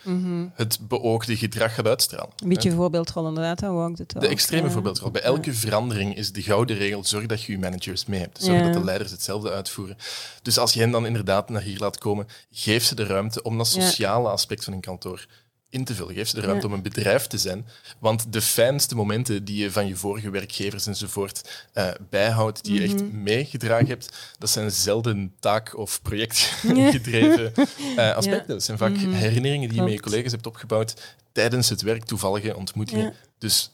het 0.53 0.79
beoogde 0.87 1.35
gedrag 1.37 1.73
gaat 1.75 1.87
uitstralen. 1.87 2.29
Een 2.37 2.49
beetje 2.49 2.71
voorbeeldrol 2.71 3.27
inderdaad, 3.27 3.59
hoe 3.61 3.79
hangt 3.79 3.99
het. 3.99 4.09
De 4.19 4.27
extreme 4.27 4.65
Ja. 4.67 4.71
voorbeeldrol. 4.73 5.11
Bij 5.11 5.21
elke 5.21 5.53
verandering 5.53 6.15
is 6.15 6.31
de 6.31 6.41
gouden 6.41 6.77
regel: 6.77 7.03
zorg 7.03 7.25
dat 7.25 7.41
je 7.43 7.51
je 7.51 7.59
managers 7.59 8.05
mee 8.05 8.19
hebt. 8.19 8.43
Zorg 8.43 8.57
Ja. 8.57 8.63
dat 8.63 8.73
de 8.73 8.83
leiders 8.83 9.11
hetzelfde 9.11 9.51
uitvoeren. 9.51 9.97
Dus 10.41 10.57
als 10.57 10.73
je 10.73 10.79
hen 10.79 10.91
dan 10.91 11.05
inderdaad 11.05 11.49
naar 11.49 11.61
hier 11.61 11.79
laat 11.79 11.97
komen, 11.97 12.27
geef 12.51 12.83
ze 12.83 12.95
de 12.95 13.05
ruimte 13.05 13.41
om 13.41 13.57
dat 13.57 13.67
sociale 13.67 14.29
aspect 14.29 14.63
van 14.63 14.73
een 14.73 14.79
kantoor 14.81 15.25
in 15.69 15.83
te 15.83 15.95
vullen. 15.95 16.13
Geef 16.13 16.27
ze 16.27 16.35
de 16.35 16.41
ruimte 16.41 16.61
Ja. 16.61 16.67
om 16.67 16.73
een 16.77 16.83
bedrijf 16.83 17.27
te 17.27 17.37
zijn. 17.37 17.65
Want 17.99 18.33
de 18.33 18.41
fijnste 18.41 18.95
momenten 18.95 19.45
die 19.45 19.57
je 19.63 19.71
van 19.71 19.87
je 19.87 19.95
vorige 19.95 20.29
werkgevers 20.29 20.87
enzovoort 20.87 21.65
eh, 21.73 21.89
bijhoudt, 22.09 22.63
die 22.63 22.73
je 22.81 22.87
Mhm. 22.87 22.93
echt 22.97 23.11
meegedragen 23.11 23.87
hebt, 23.87 24.17
dat 24.39 24.49
zijn 24.49 24.71
zelden 24.71 25.33
taak- 25.39 25.77
of 25.77 26.01
projectgedreven 26.01 27.53
eh, 27.95 28.15
aspecten. 28.15 28.47
Dat 28.47 28.63
zijn 28.63 28.77
vaak 28.77 28.95
herinneringen 28.97 29.67
die 29.69 29.77
je 29.77 29.83
met 29.83 29.91
je 29.93 29.97
Mhm. 29.99 30.07
Collega's 30.09 30.31
hebt 30.31 30.47
opgebouwd 30.47 31.15
tijdens 31.31 31.69
het 31.69 31.81
werk, 31.81 32.03
toevallige 32.03 32.55
ontmoetingen. 32.55 33.05
Ja. 33.05 33.13
Dus 33.37 33.71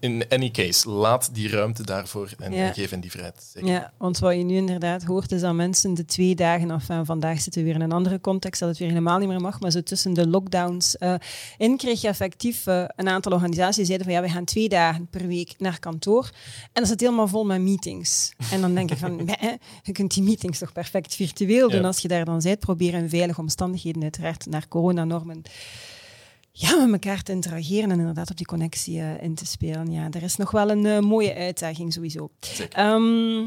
in 0.00 0.24
any 0.28 0.50
case, 0.50 0.88
laat 0.90 1.34
die 1.34 1.48
ruimte 1.48 1.82
daarvoor 1.82 2.30
en, 2.38 2.52
Ja. 2.52 2.72
geef 2.72 2.90
hen 2.90 3.00
die 3.00 3.10
vrijheid. 3.10 3.50
Zeker. 3.52 3.68
Ja, 3.70 3.92
want 3.98 4.18
wat 4.18 4.34
je 4.34 4.42
nu 4.42 4.56
inderdaad 4.56 5.02
hoort 5.04 5.32
is 5.32 5.40
dat 5.40 5.54
mensen 5.54 5.94
de 5.94 6.04
twee 6.04 6.34
dagen, 6.34 6.70
of 6.70 6.88
eh, 6.88 7.00
vandaag 7.04 7.40
zitten 7.40 7.60
we 7.62 7.66
weer 7.68 7.76
in 7.76 7.84
een 7.84 7.92
andere 7.92 8.20
context, 8.20 8.60
dat 8.60 8.68
het 8.68 8.78
weer 8.78 8.88
helemaal 8.88 9.18
niet 9.18 9.28
meer 9.28 9.40
mag, 9.40 9.60
maar 9.60 9.70
zo 9.70 9.82
tussen 9.82 10.14
de 10.14 10.28
lockdowns 10.28 10.96
eh, 10.96 11.14
in 11.58 11.76
kreeg 11.76 12.00
je 12.00 12.08
effectief 12.08 12.66
eh, 12.66 12.84
een 12.96 13.08
aantal 13.08 13.32
organisaties 13.32 13.76
die 13.76 13.84
zeiden 13.84 14.06
van 14.06 14.16
ja, 14.16 14.22
we 14.22 14.28
gaan 14.28 14.44
twee 14.44 14.68
dagen 14.68 15.06
per 15.06 15.26
week 15.26 15.54
naar 15.58 15.78
kantoor 15.78 16.24
en 16.62 16.68
dat 16.82 16.86
zit 16.88 17.00
helemaal 17.00 17.28
vol 17.28 17.44
met 17.44 17.60
meetings. 17.60 18.32
En 18.50 18.60
dan 18.60 18.74
denk 18.74 18.90
ik 18.90 18.98
van, 18.98 19.30
je 19.82 19.92
kunt 19.92 20.14
die 20.14 20.22
meetings 20.22 20.58
toch 20.58 20.72
perfect 20.72 21.14
virtueel 21.14 21.68
doen 21.70 21.80
Ja. 21.80 21.86
als 21.86 21.98
je 21.98 22.08
daar 22.08 22.24
dan 22.24 22.38
bent. 22.42 22.58
Probeer 22.58 22.94
in 22.94 23.08
veilige 23.08 23.40
omstandigheden 23.40 24.02
uiteraard 24.02 24.46
naar 24.46 24.68
coronanormen 24.68 25.42
ja, 26.60 26.84
met 26.86 27.04
elkaar 27.04 27.22
te 27.22 27.32
interageren 27.32 27.90
en 27.90 27.98
inderdaad 27.98 28.30
op 28.30 28.36
die 28.36 28.46
connectie 28.46 29.00
eh, 29.00 29.22
in 29.22 29.34
te 29.34 29.46
spelen. 29.46 29.90
Ja, 29.92 30.08
er 30.10 30.22
is 30.22 30.36
nog 30.36 30.50
wel 30.50 30.70
een 30.70 30.86
eh, 30.86 30.98
mooie 30.98 31.34
uitdaging 31.34 31.92
sowieso. 31.92 32.30
Ehm, 32.70 33.38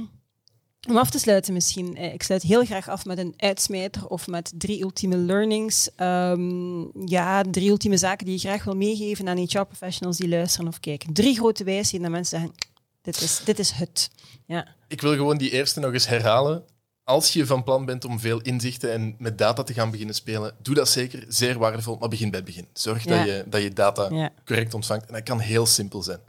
om 0.89 0.97
af 0.97 1.09
te 1.09 1.19
sluiten 1.19 1.53
misschien. 1.53 1.95
eh, 1.97 2.13
Ik 2.13 2.23
sluit 2.23 2.41
heel 2.41 2.65
graag 2.65 2.89
af 2.89 3.05
met 3.05 3.17
een 3.17 3.33
uitsmijter 3.37 4.07
of 4.07 4.27
met 4.27 4.51
drie 4.57 4.81
ultieme 4.81 5.17
learnings. 5.17 5.89
Ehm, 5.95 7.07
ja, 7.09 7.43
drie 7.43 7.69
ultieme 7.69 7.97
zaken 7.97 8.25
die 8.25 8.33
je 8.35 8.39
graag 8.47 8.63
wil 8.63 8.75
meegeven 8.75 9.27
aan 9.29 9.37
HR-professionals 9.37 10.17
die 10.17 10.29
luisteren 10.29 10.67
of 10.67 10.79
kijken. 10.79 11.13
Drie 11.13 11.35
grote 11.35 11.63
wijsheden 11.63 12.01
dat 12.01 12.11
mensen 12.11 12.39
zeggen, 12.39 12.55
dit 13.01 13.21
is, 13.21 13.41
dit 13.45 13.59
is 13.59 13.71
het. 13.71 14.09
Ja. 14.45 14.67
Ik 14.87 15.01
wil 15.01 15.11
gewoon 15.13 15.37
die 15.37 15.49
eerste 15.51 15.79
nog 15.79 15.93
eens 15.93 16.07
herhalen. 16.07 16.63
Als 17.03 17.33
je 17.33 17.45
van 17.45 17.63
plan 17.63 17.85
bent 17.85 18.05
om 18.05 18.19
veel 18.19 18.41
inzichten 18.41 18.91
en 18.91 19.15
met 19.17 19.37
data 19.37 19.63
te 19.63 19.73
gaan 19.73 19.91
beginnen 19.91 20.15
spelen, 20.15 20.53
doe 20.61 20.75
dat 20.75 20.89
zeker. 20.89 21.25
Zeer 21.27 21.57
waardevol, 21.57 21.97
maar 21.97 22.09
begin 22.09 22.29
bij 22.29 22.39
het 22.39 22.47
begin. 22.47 22.67
Zorg 22.73 23.03
Ja. 23.03 23.17
dat, 23.17 23.25
je, 23.25 23.43
dat 23.47 23.61
je 23.61 23.73
data 23.73 24.09
Ja. 24.15 24.31
correct 24.45 24.73
ontvangt. 24.73 25.05
En 25.07 25.13
dat 25.13 25.23
kan 25.23 25.39
heel 25.39 25.65
simpel 25.65 26.03
zijn. 26.03 26.19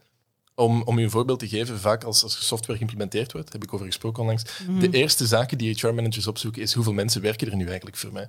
Om, 0.55 0.83
om 0.83 0.99
je 0.99 1.05
een 1.05 1.11
voorbeeld 1.11 1.39
te 1.39 1.49
geven, 1.49 1.79
vaak 1.81 2.05
als, 2.05 2.23
als 2.23 2.47
software 2.47 2.75
geïmplementeerd 2.79 3.33
wordt, 3.33 3.53
heb 3.53 3.63
ik 3.63 3.73
over 3.75 3.87
gesproken 3.87 4.21
onlangs, 4.21 4.43
Mhm. 4.67 4.79
de 4.81 4.91
eerste 4.91 5.27
zaken 5.27 5.59
die 5.59 5.75
HR-managers 5.75 6.27
opzoeken 6.27 6.63
is 6.63 6.73
hoeveel 6.73 6.93
mensen 6.93 7.23
werken 7.23 7.51
er 7.51 7.57
nu 7.57 7.67
eigenlijk 7.67 7.97
voor 7.97 8.13
mij. 8.13 8.29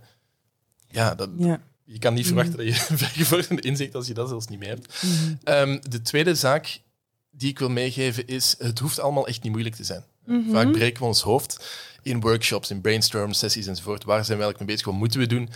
Ja, 0.89 1.15
dat, 1.15 1.29
Ja. 1.37 1.61
je 1.83 1.99
kan 1.99 2.13
niet 2.13 2.25
verwachten 2.25 2.57
dat 2.57 2.65
je 2.65 2.73
vergevorderde 3.05 3.61
inzicht 3.61 3.95
als 3.95 4.07
je 4.07 4.13
dat 4.13 4.29
zelfs 4.29 4.47
niet 4.47 4.59
meer 4.59 4.69
hebt. 4.69 5.03
Ehm, 5.43 5.79
de 5.89 6.01
tweede 6.01 6.35
zaak 6.35 6.81
die 7.31 7.49
ik 7.49 7.59
wil 7.59 7.69
meegeven 7.69 8.27
is, 8.27 8.55
het 8.57 8.79
hoeft 8.79 8.99
allemaal 8.99 9.27
echt 9.27 9.43
niet 9.43 9.51
moeilijk 9.51 9.75
te 9.75 9.83
zijn. 9.83 10.03
Vaak 10.51 10.71
breken 10.71 10.99
we 11.01 11.07
ons 11.07 11.21
hoofd 11.21 11.65
in 12.03 12.19
workshops, 12.21 12.71
in 12.71 12.81
brainstorm 12.81 13.33
sessies 13.33 13.67
enzovoort. 13.67 14.03
Waar 14.03 14.25
zijn 14.25 14.37
we 14.37 14.43
eigenlijk 14.43 14.59
mee 14.59 14.67
bezig? 14.67 14.85
Wat 14.85 14.95
moeten 14.95 15.19
we 15.19 15.27
doen? 15.27 15.49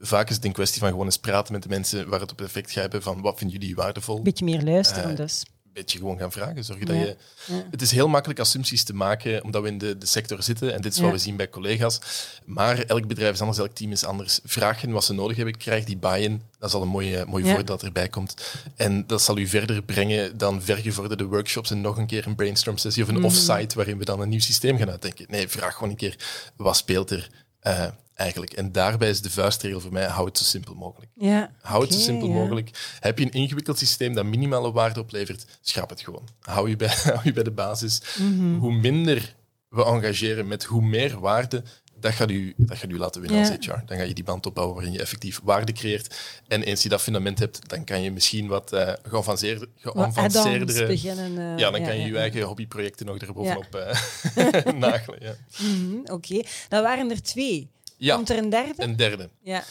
Vaak 0.00 0.28
is 0.28 0.36
het 0.36 0.44
een 0.44 0.52
kwestie 0.52 0.80
van 0.80 0.88
gewoon 0.88 1.04
eens 1.04 1.18
praten 1.18 1.52
met 1.52 1.62
de 1.62 1.68
mensen 1.68 2.08
waar 2.08 2.20
het 2.20 2.32
op 2.32 2.40
effect 2.40 2.70
gaat 2.70 2.82
hebben 2.82 3.02
van 3.02 3.20
wat 3.20 3.38
vinden 3.38 3.58
jullie 3.58 3.74
waardevol? 3.74 4.16
Een 4.16 4.22
beetje 4.22 4.44
meer 4.44 4.62
luisteren 4.62 5.10
Eh, 5.10 5.16
dus. 5.16 5.42
Een 5.72 5.80
beetje 5.82 5.98
gewoon 5.98 6.18
gaan 6.18 6.32
vragen. 6.32 6.64
Zorgen 6.64 6.86
dat 6.86 6.96
Ja. 6.96 7.02
je... 7.02 7.16
Ja. 7.46 7.66
Het 7.70 7.82
is 7.82 7.90
heel 7.90 8.08
makkelijk 8.08 8.40
assumpties 8.40 8.84
te 8.84 8.94
maken, 8.94 9.42
omdat 9.44 9.62
we 9.62 9.68
in 9.68 9.78
de, 9.78 9.98
de 9.98 10.06
sector 10.06 10.42
zitten. 10.42 10.74
En 10.74 10.80
dit 10.80 10.92
is 10.92 10.98
Ja. 10.98 11.04
wat 11.04 11.12
we 11.12 11.18
zien 11.18 11.36
bij 11.36 11.48
collega's. 11.48 11.98
Maar 12.44 12.78
elk 12.78 13.06
bedrijf 13.06 13.32
is 13.32 13.40
anders, 13.40 13.58
elk 13.58 13.74
team 13.74 13.92
is 13.92 14.04
anders. 14.04 14.40
Vraag 14.44 14.80
hen 14.80 14.90
wat 14.90 15.04
ze 15.04 15.12
nodig 15.12 15.36
hebben, 15.36 15.56
krijg 15.56 15.84
die 15.84 15.96
buy-in. 15.96 16.42
Dat 16.58 16.68
is 16.68 16.74
al 16.74 16.82
een 16.82 16.88
mooi, 16.88 17.24
mooi 17.26 17.42
Ja. 17.44 17.48
voordeel 17.48 17.64
dat 17.76 17.82
erbij 17.82 18.08
komt. 18.08 18.34
En 18.76 19.06
dat 19.06 19.22
zal 19.22 19.38
u 19.38 19.46
verder 19.46 19.82
brengen 19.82 20.38
dan 20.38 20.62
vergevorderde 20.62 21.24
workshops 21.24 21.70
en 21.70 21.80
nog 21.80 21.96
een 21.96 22.06
keer 22.06 22.26
een 22.26 22.34
brainstorm 22.34 22.76
sessie 22.76 23.02
of 23.02 23.08
Mhm. 23.08 23.18
een 23.18 23.24
offsite 23.24 23.74
waarin 23.76 23.98
we 23.98 24.04
dan 24.04 24.20
een 24.20 24.28
nieuw 24.28 24.40
systeem 24.40 24.78
gaan 24.78 24.90
uitdenken. 24.90 25.26
Nee, 25.28 25.48
vraag 25.48 25.74
gewoon 25.74 25.90
een 25.90 25.96
keer, 25.96 26.16
wat 26.56 26.76
speelt 26.76 27.10
er 27.10 27.28
eh, 27.62 27.84
eigenlijk? 28.14 28.52
En 28.52 28.72
daarbij 28.72 29.08
is 29.08 29.22
de 29.22 29.30
vuistregel 29.30 29.80
voor 29.80 29.92
mij, 29.92 30.06
hou 30.06 30.26
het 30.26 30.38
zo 30.38 30.44
simpel 30.44 30.74
mogelijk. 30.74 31.10
Ja. 31.14 31.50
Hou 31.60 31.82
het 31.82 31.92
zo 31.92 31.98
simpel 31.98 32.28
ja. 32.28 32.34
mogelijk. 32.34 32.96
Heb 33.00 33.18
je 33.18 33.24
een 33.24 33.32
ingewikkeld 33.32 33.78
systeem 33.78 34.14
dat 34.14 34.24
minimale 34.24 34.72
waarde 34.72 35.00
oplevert, 35.00 35.44
schrap 35.60 35.90
het 35.90 36.00
gewoon. 36.00 36.28
Hou 36.40 36.68
je 36.68 36.76
bij, 36.76 36.88
hou 37.14 37.20
je 37.22 37.32
bij 37.32 37.42
de 37.42 37.50
basis. 37.50 38.02
Mhm. 38.18 38.54
Hoe 38.54 38.72
minder 38.72 39.34
we 39.68 39.84
engageren 39.84 40.48
met 40.48 40.64
hoe 40.64 40.82
meer 40.82 41.20
waarde, 41.20 41.62
dat 42.02 42.12
gaat 42.12 42.30
u, 42.30 42.54
dat 42.56 42.78
gaat 42.78 42.90
u 42.90 42.98
laten 42.98 43.20
winnen 43.20 43.40
Ja. 43.40 43.48
als 43.48 43.66
HR. 43.66 43.82
Dan 43.86 43.96
ga 43.98 44.02
je 44.02 44.14
die 44.14 44.24
band 44.24 44.46
opbouwen 44.46 44.74
waarin 44.76 44.92
je 44.92 45.00
effectief 45.00 45.40
waarde 45.42 45.72
creëert. 45.72 46.16
En 46.48 46.62
eens 46.62 46.82
je 46.82 46.88
dat 46.88 47.02
fundament 47.02 47.38
hebt, 47.38 47.68
dan 47.68 47.84
kan 47.84 48.02
je 48.02 48.10
misschien 48.10 48.46
wat 48.46 48.72
eh 48.72 48.92
geavanceerder, 49.02 49.68
Wat 49.82 49.94
add-ons 49.96 50.14
geavanceerdere... 50.14 50.86
beginnen. 50.86 51.38
eh, 51.38 51.58
Ja, 51.58 51.70
dan 51.70 51.82
kan 51.84 51.98
je 52.00 52.06
je 52.06 52.18
eigen 52.18 52.42
hobbyprojecten 52.42 53.06
nog 53.06 53.16
erbovenop 53.16 53.74
eh 53.74 54.72
nagelen. 54.74 55.18
Ja. 55.22 55.34
Mhm, 55.58 55.96
Oké, 56.12 56.42
dan 56.68 56.82
waren 56.82 57.10
er 57.10 57.22
twee. 57.22 57.70
ja, 57.96 58.14
Komt 58.14 58.30
er 58.30 58.38
een 58.38 58.50
derde? 58.50 58.82
een 58.82 58.96
derde. 58.96 59.30
Ja. 59.42 59.64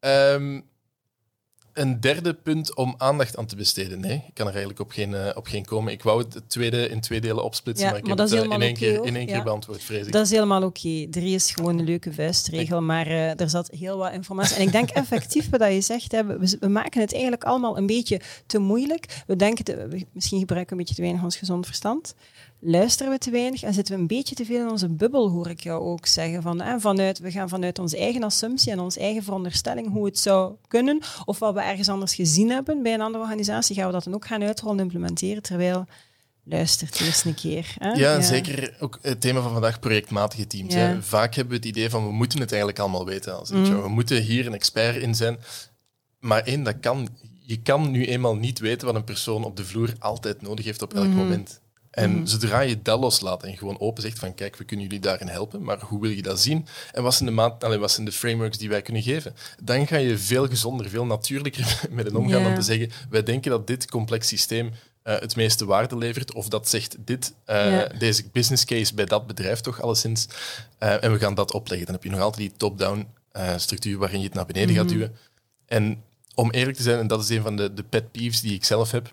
Ehm, 0.00 0.60
een 1.78 2.00
derde 2.00 2.34
punt 2.34 2.76
om 2.76 2.94
aandacht 2.98 3.36
aan 3.36 3.46
te 3.46 3.56
besteden. 3.56 4.00
Nee, 4.00 4.14
ik 4.26 4.34
kan 4.34 4.44
er 4.46 4.50
eigenlijk 4.52 4.80
op 4.80 4.90
geen, 4.90 5.14
eh, 5.14 5.36
op 5.36 5.46
geen 5.46 5.64
komen. 5.64 5.92
Ik 5.92 6.02
wou 6.02 6.18
het 6.22 6.42
tweede 6.48 6.88
in 6.88 7.00
twee 7.00 7.20
delen 7.20 7.44
opsplitsen, 7.44 7.84
Ja, 7.86 7.90
maar 7.90 8.00
ik 8.00 8.06
maar 8.06 8.16
heb 8.16 8.26
dat 8.28 8.38
het 8.38 8.48
eh, 8.48 8.54
in 8.54 8.62
één 8.62 8.74
keer, 8.74 9.04
in 9.04 9.16
één 9.16 9.26
keer 9.26 9.42
beantwoord, 9.42 9.82
vrees 9.82 10.06
ik. 10.06 10.12
Dat 10.12 10.24
is 10.24 10.30
helemaal 10.30 10.62
oké. 10.62 11.06
Drie 11.10 11.34
is 11.34 11.50
gewoon 11.50 11.78
een 11.78 11.84
leuke 11.84 12.12
vuistregel, 12.12 12.82
maar 12.82 13.06
eh, 13.06 13.40
er 13.40 13.50
zat 13.50 13.70
heel 13.70 13.96
wat 13.98 14.12
informatie. 14.12 14.56
En 14.56 14.62
ik 14.62 14.72
denk 14.72 14.90
effectief 15.02 15.50
wat 15.50 15.72
je 15.72 15.80
zegt, 15.80 16.12
hè, 16.12 16.24
we, 16.26 16.56
we 16.60 16.68
maken 16.68 17.00
het 17.00 17.12
eigenlijk 17.12 17.44
allemaal 17.44 17.76
een 17.78 17.86
beetje 17.86 18.20
te 18.46 18.58
moeilijk. 18.58 19.22
We 19.26 19.36
denken, 19.36 19.64
te- 19.64 19.88
we- 19.88 20.06
misschien 20.12 20.38
gebruiken 20.38 20.76
we 20.76 20.80
een 20.80 20.86
beetje 20.86 20.94
te 20.94 21.02
weinig 21.08 21.22
ons 21.24 21.36
gezond 21.36 21.66
verstand. 21.66 22.14
Luisteren 22.60 23.12
we 23.12 23.18
te 23.18 23.30
weinig 23.30 23.62
en 23.62 23.74
zitten 23.74 23.94
we 23.94 24.00
een 24.00 24.06
beetje 24.06 24.34
te 24.34 24.44
veel 24.44 24.60
in 24.60 24.70
onze 24.70 24.88
bubbel, 24.88 25.30
hoor 25.30 25.48
ik 25.50 25.60
jou 25.60 25.82
ook 25.82 26.06
zeggen. 26.06 26.42
Van, 26.42 26.60
hè, 26.60 26.80
vanuit, 26.80 27.18
we 27.18 27.30
gaan 27.30 27.48
vanuit 27.48 27.78
onze 27.78 27.96
eigen 27.98 28.22
assumptie 28.22 28.72
en 28.72 28.80
onze 28.80 29.00
eigen 29.00 29.22
veronderstelling 29.22 29.92
hoe 29.92 30.04
het 30.06 30.18
zou 30.18 30.54
kunnen, 30.68 31.00
of 31.24 31.38
wat 31.38 31.54
we 31.54 31.60
ergens 31.68 31.88
anders 31.88 32.14
gezien 32.14 32.50
hebben 32.50 32.82
bij 32.82 32.94
een 32.94 33.00
andere 33.00 33.24
organisatie, 33.24 33.76
gaan 33.76 33.86
we 33.86 33.92
dat 33.92 34.04
dan 34.04 34.14
ook 34.14 34.26
gaan 34.26 34.42
uitrollen 34.42 34.76
en 34.76 34.82
implementeren, 34.82 35.42
terwijl... 35.42 35.86
Luistert 36.50 37.00
eerst 37.00 37.24
een 37.24 37.34
keer. 37.34 37.74
Hè? 37.78 37.90
Ja, 37.92 38.20
zeker 38.20 38.74
ook 38.80 38.98
het 39.02 39.20
thema 39.20 39.40
van 39.40 39.52
vandaag, 39.52 39.78
projectmatige 39.80 40.46
teams. 40.46 40.74
Ja. 40.74 40.80
Hè. 40.80 41.02
Vaak 41.02 41.34
hebben 41.34 41.52
we 41.60 41.66
het 41.66 41.76
idee 41.76 41.90
van 41.90 42.06
we 42.06 42.12
moeten 42.12 42.40
het 42.40 42.50
eigenlijk 42.50 42.80
allemaal 42.80 43.04
weten. 43.06 43.38
Als 43.38 43.50
Mm. 43.50 43.82
We 43.82 43.88
moeten 43.88 44.22
hier 44.22 44.46
een 44.46 44.54
expert 44.54 44.96
in 44.96 45.14
zijn. 45.14 45.38
Maar 46.18 46.42
één, 46.42 46.62
dat 46.62 46.80
kan, 46.80 47.08
je 47.40 47.62
kan 47.62 47.90
nu 47.90 48.06
eenmaal 48.06 48.36
niet 48.36 48.58
weten 48.58 48.86
wat 48.86 48.96
een 48.96 49.04
persoon 49.04 49.44
op 49.44 49.56
de 49.56 49.64
vloer 49.64 49.92
altijd 49.98 50.42
nodig 50.42 50.64
heeft 50.64 50.82
op 50.82 50.94
elk 50.94 51.06
Mhm. 51.06 51.16
moment. 51.16 51.60
En 52.02 52.28
zodra 52.28 52.60
je 52.60 52.82
dat 52.82 53.00
loslaat 53.00 53.42
en 53.42 53.56
gewoon 53.56 53.80
open 53.80 54.02
zegt 54.02 54.18
van 54.18 54.34
kijk, 54.34 54.56
we 54.56 54.64
kunnen 54.64 54.86
jullie 54.86 55.00
daarin 55.00 55.28
helpen, 55.28 55.62
maar 55.62 55.80
hoe 55.80 56.00
wil 56.00 56.10
je 56.10 56.22
dat 56.22 56.40
zien? 56.40 56.66
En 56.92 57.02
wat 57.02 57.14
zijn 57.14 57.28
de, 57.28 57.34
maat, 57.34 57.64
allee, 57.64 57.78
wat 57.78 57.90
zijn 57.90 58.06
de 58.06 58.12
frameworks 58.12 58.58
die 58.58 58.68
wij 58.68 58.82
kunnen 58.82 59.02
geven? 59.02 59.34
Dan 59.62 59.86
ga 59.86 59.96
je 59.96 60.18
veel 60.18 60.46
gezonder, 60.48 60.88
veel 60.88 61.06
natuurlijker 61.06 61.80
met 61.90 62.04
hen 62.06 62.16
omgaan 62.16 62.38
Ja. 62.40 62.44
dan 62.46 62.54
te 62.54 62.62
zeggen 62.62 62.90
wij 63.10 63.22
denken 63.22 63.50
dat 63.50 63.66
dit 63.66 63.90
complex 63.90 64.28
systeem 64.28 64.72
eh, 65.02 65.18
het 65.18 65.36
meeste 65.36 65.64
waarde 65.64 65.96
levert 65.98 66.32
of 66.32 66.48
dat 66.48 66.68
zegt 66.68 66.96
dit, 67.04 67.34
eh, 67.44 67.82
deze 67.98 68.24
business 68.32 68.64
case 68.64 68.94
bij 68.94 69.04
dat 69.04 69.26
bedrijf 69.26 69.60
toch 69.60 69.82
alleszins. 69.82 70.26
Eh, 70.78 71.04
en 71.04 71.12
we 71.12 71.18
gaan 71.18 71.34
dat 71.34 71.52
opleggen. 71.52 71.86
Dan 71.86 71.94
heb 71.94 72.04
je 72.04 72.10
nog 72.10 72.20
altijd 72.20 72.48
die 72.48 72.56
top-down 72.56 73.06
structuur 73.56 73.98
waarin 73.98 74.18
je 74.20 74.24
het 74.26 74.34
naar 74.34 74.46
beneden 74.46 74.74
gaat 74.74 74.84
Mhm. 74.84 74.92
duwen. 74.94 75.16
En 75.66 76.02
om 76.34 76.50
eerlijk 76.50 76.76
te 76.76 76.82
zijn, 76.82 76.98
en 76.98 77.06
dat 77.06 77.22
is 77.22 77.28
een 77.28 77.42
van 77.42 77.56
de, 77.56 77.74
de 77.74 77.82
pet 77.82 78.10
peeves 78.12 78.40
die 78.40 78.54
ik 78.54 78.64
zelf 78.64 78.90
heb, 78.90 79.12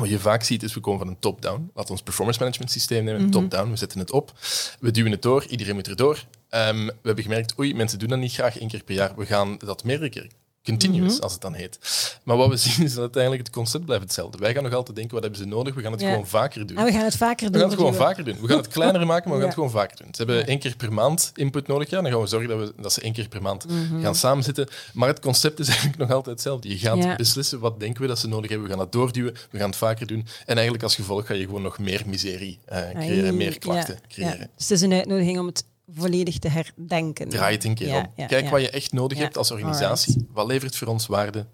wat 0.00 0.08
je 0.08 0.18
vaak 0.18 0.42
ziet 0.42 0.62
is, 0.62 0.74
we 0.74 0.80
komen 0.80 0.98
van 0.98 1.08
een 1.08 1.18
top-down. 1.18 1.60
Laten 1.60 1.84
we 1.84 1.90
ons 1.90 2.02
performance 2.02 2.38
management 2.38 2.70
systeem 2.70 3.04
nemen. 3.04 3.22
Mhm. 3.22 3.30
Top-down, 3.30 3.70
we 3.70 3.76
zetten 3.76 3.98
het 3.98 4.10
op. 4.10 4.32
We 4.80 4.90
duwen 4.90 5.12
het 5.12 5.22
door, 5.22 5.44
iedereen 5.44 5.74
moet 5.74 5.88
erdoor. 5.88 6.24
Ehm 6.48 6.86
we 6.86 6.94
hebben 7.02 7.24
gemerkt, 7.24 7.58
oei, 7.58 7.74
mensen 7.74 7.98
doen 7.98 8.08
dat 8.08 8.18
niet 8.18 8.32
graag 8.32 8.58
één 8.58 8.68
keer 8.68 8.82
per 8.84 8.94
jaar. 8.94 9.12
We 9.16 9.26
gaan 9.26 9.56
dat 9.58 9.84
meerdere 9.84 10.10
keer. 10.10 10.28
Continuous, 10.68 11.14
Mhm. 11.14 11.22
als 11.22 11.32
het 11.32 11.40
dan 11.42 11.54
heet. 11.54 11.78
Maar 12.24 12.36
wat 12.36 12.48
we 12.48 12.56
zien 12.66 12.84
is 12.84 12.90
dat 12.92 13.00
uiteindelijk 13.00 13.42
het 13.46 13.52
concept 13.54 13.84
blijft 13.84 14.02
hetzelfde. 14.04 14.38
Wij 14.38 14.54
gaan 14.54 14.62
nog 14.62 14.72
altijd 14.72 14.96
denken, 14.96 15.14
wat 15.14 15.22
hebben 15.22 15.40
ze 15.42 15.46
nodig? 15.48 15.74
We 15.74 15.82
gaan 15.82 15.92
het 15.92 16.00
Ja. 16.00 16.08
gewoon 16.10 16.26
vaker 16.26 16.66
doen. 16.66 16.76
En 16.76 16.84
we 16.84 16.92
gaan 16.92 17.04
het 17.04 17.16
vaker 17.16 17.46
We 17.46 17.52
doen. 17.52 17.60
gaan 17.60 17.70
het 17.70 17.78
gewoon 17.78 17.94
vaker 17.94 18.24
doen. 18.24 18.36
We 18.40 18.48
gaan 18.48 18.56
het 18.56 18.68
kleiner 18.68 19.06
maken, 19.06 19.28
maar 19.28 19.38
we 19.38 19.44
gaan 19.44 19.54
het 19.54 19.54
gewoon 19.54 19.70
vaker 19.70 19.96
doen. 19.96 20.06
Ze 20.14 20.22
hebben 20.24 20.46
één 20.46 20.58
keer 20.58 20.76
per 20.76 20.92
maand 20.92 21.32
input 21.34 21.66
nodig. 21.66 21.90
Ja, 21.90 22.00
dan 22.02 22.10
gaan 22.10 22.20
we 22.20 22.26
zorgen 22.26 22.48
dat, 22.48 22.58
we, 22.58 22.82
dat 22.82 22.92
ze 22.92 23.00
één 23.00 23.12
keer 23.12 23.28
per 23.28 23.42
maand 23.42 23.68
Mhm. 23.68 24.00
gaan 24.02 24.14
samenzitten. 24.14 24.68
Maar 24.92 25.08
het 25.08 25.20
concept 25.20 25.58
is 25.58 25.68
eigenlijk 25.74 25.98
nog 25.98 26.10
altijd 26.10 26.34
hetzelfde. 26.36 26.68
Je 26.68 26.78
gaat 26.78 27.16
beslissen 27.16 27.58
wat 27.60 27.80
denken 27.80 28.02
we 28.02 28.08
dat 28.08 28.18
ze 28.18 28.28
nodig 28.28 28.48
hebben. 28.50 28.66
We 28.68 28.72
gaan 28.74 28.82
dat 28.82 28.92
doorduwen. 28.92 29.34
We 29.50 29.58
gaan 29.58 29.68
het 29.68 29.78
vaker 29.78 30.06
doen. 30.06 30.26
En 30.46 30.54
eigenlijk 30.54 30.82
als 30.82 30.94
gevolg 30.94 31.26
ga 31.26 31.34
je 31.34 31.44
gewoon 31.44 31.62
nog 31.62 31.78
meer 31.78 32.02
miserie 32.06 32.58
eh, 32.64 32.78
creëren, 32.90 33.24
Ai, 33.24 33.32
meer 33.32 33.58
klachten 33.58 33.98
creëren. 34.08 34.38
ja. 34.38 34.46
Dus 34.56 34.68
het 34.68 34.70
is 34.70 34.80
een 34.80 34.92
uitnodiging 34.92 35.38
om 35.38 35.46
het 35.46 35.64
volledig 35.94 36.38
te 36.38 36.48
herdenken. 36.48 37.28
Draai 37.28 37.54
het 37.54 37.64
een 37.64 37.74
keer 37.74 37.88
Ja, 37.88 37.98
om. 37.98 38.12
ja, 38.16 38.26
Kijk 38.26 38.44
ja. 38.44 38.50
wat 38.50 38.60
je 38.60 38.70
echt 38.70 38.92
nodig 38.92 39.18
hebt 39.18 39.36
als 39.36 39.50
organisatie. 39.50 40.26
Wat 40.30 40.46
levert 40.46 40.76
voor 40.76 40.88
ons 40.88 41.06
waarde? 41.06 41.46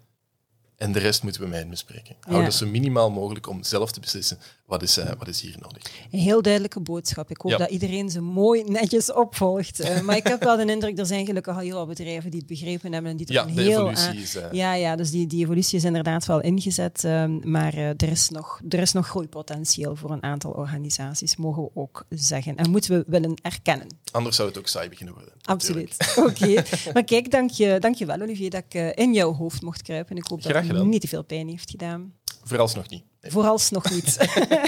En 0.75 0.91
de 0.91 0.99
rest 0.99 1.23
moeten 1.23 1.41
we 1.41 1.47
met 1.47 1.59
hen 1.59 1.69
bespreken. 1.69 2.15
Hou 2.19 2.43
dat 2.43 2.53
zo 2.53 2.67
minimaal 2.67 3.11
mogelijk 3.11 3.47
om 3.47 3.63
zelf 3.63 3.91
te 3.91 3.99
beslissen 3.99 4.37
wat 4.65 4.81
is, 4.83 4.97
eh, 4.97 5.11
wat 5.17 5.27
is 5.27 5.41
hier 5.41 5.55
nodig. 5.61 5.83
Een 6.11 6.19
heel 6.19 6.41
duidelijke 6.41 6.79
boodschap. 6.79 7.29
Ik 7.29 7.41
hoop 7.41 7.51
Ja. 7.51 7.57
dat 7.57 7.69
iedereen 7.69 8.09
ze 8.09 8.21
mooi 8.21 8.63
netjes 8.63 9.13
opvolgt. 9.13 9.79
Eh, 9.79 10.01
maar 10.01 10.15
ik 10.15 10.27
heb 10.27 10.43
wel 10.43 10.57
de 10.57 10.65
indruk, 10.73 10.99
er 10.99 11.05
zijn 11.05 11.25
gelukkig 11.25 11.55
al 11.55 11.61
heel 11.61 11.75
wat 11.77 11.87
bedrijven 11.87 12.29
die 12.31 12.39
het 12.39 12.49
begrepen 12.49 12.93
hebben 12.93 13.11
en 13.11 13.17
die 13.17 13.25
het 13.25 13.35
Ja, 13.35 13.43
de 13.55 13.61
heel 13.61 13.89
evolutie 13.91 14.21
is... 14.21 14.35
eh, 14.35 14.51
Ja, 14.51 14.73
ja, 14.73 14.95
dus 14.95 15.11
die, 15.11 15.27
die 15.27 15.43
evolutie 15.43 15.77
is 15.77 15.83
inderdaad 15.83 16.25
wel 16.25 16.41
ingezet. 16.41 17.03
ehm, 17.03 17.51
maar 17.51 17.73
er, 17.73 18.03
is 18.09 18.29
nog, 18.29 18.61
er 18.69 18.79
is 18.79 18.91
nog 18.91 19.07
groeipotentieel 19.07 19.95
voor 19.95 20.11
een 20.11 20.23
aantal 20.23 20.51
organisaties, 20.51 21.35
mogen 21.35 21.63
we 21.63 21.69
ook 21.73 22.05
zeggen. 22.09 22.55
En 22.55 22.69
moeten 22.69 22.91
we 22.97 23.03
willen 23.07 23.33
erkennen. 23.41 23.87
Anders 24.11 24.35
zou 24.35 24.47
het 24.47 24.57
ook 24.57 24.67
saai 24.67 24.89
beginnen 24.89 25.13
worden. 25.15 25.33
Absoluut. 25.41 26.13
Oké. 26.15 26.63
Maar 26.93 27.03
kijk, 27.03 27.31
dank 27.31 27.49
je, 27.49 27.77
dank 27.79 27.95
je 27.95 28.05
wel, 28.05 28.21
Olivier, 28.21 28.49
dat 28.49 28.63
ik 28.69 28.95
in 28.97 29.13
jouw 29.13 29.33
hoofd 29.33 29.61
mocht 29.61 29.81
kruipen. 29.81 30.15
Ik 30.17 30.25
hoop 30.27 30.41
dat 30.41 30.51
Graag 30.51 30.63
het 30.63 30.71
gedaan. 30.71 30.89
niet 30.89 31.01
te 31.01 31.07
veel 31.07 31.23
pijn 31.23 31.47
heeft 31.47 31.69
gedaan. 31.69 32.13
Vooralsnog 32.43 32.89
niet. 32.89 33.03
Vooralsnog 33.27 33.89
niet. 33.89 34.17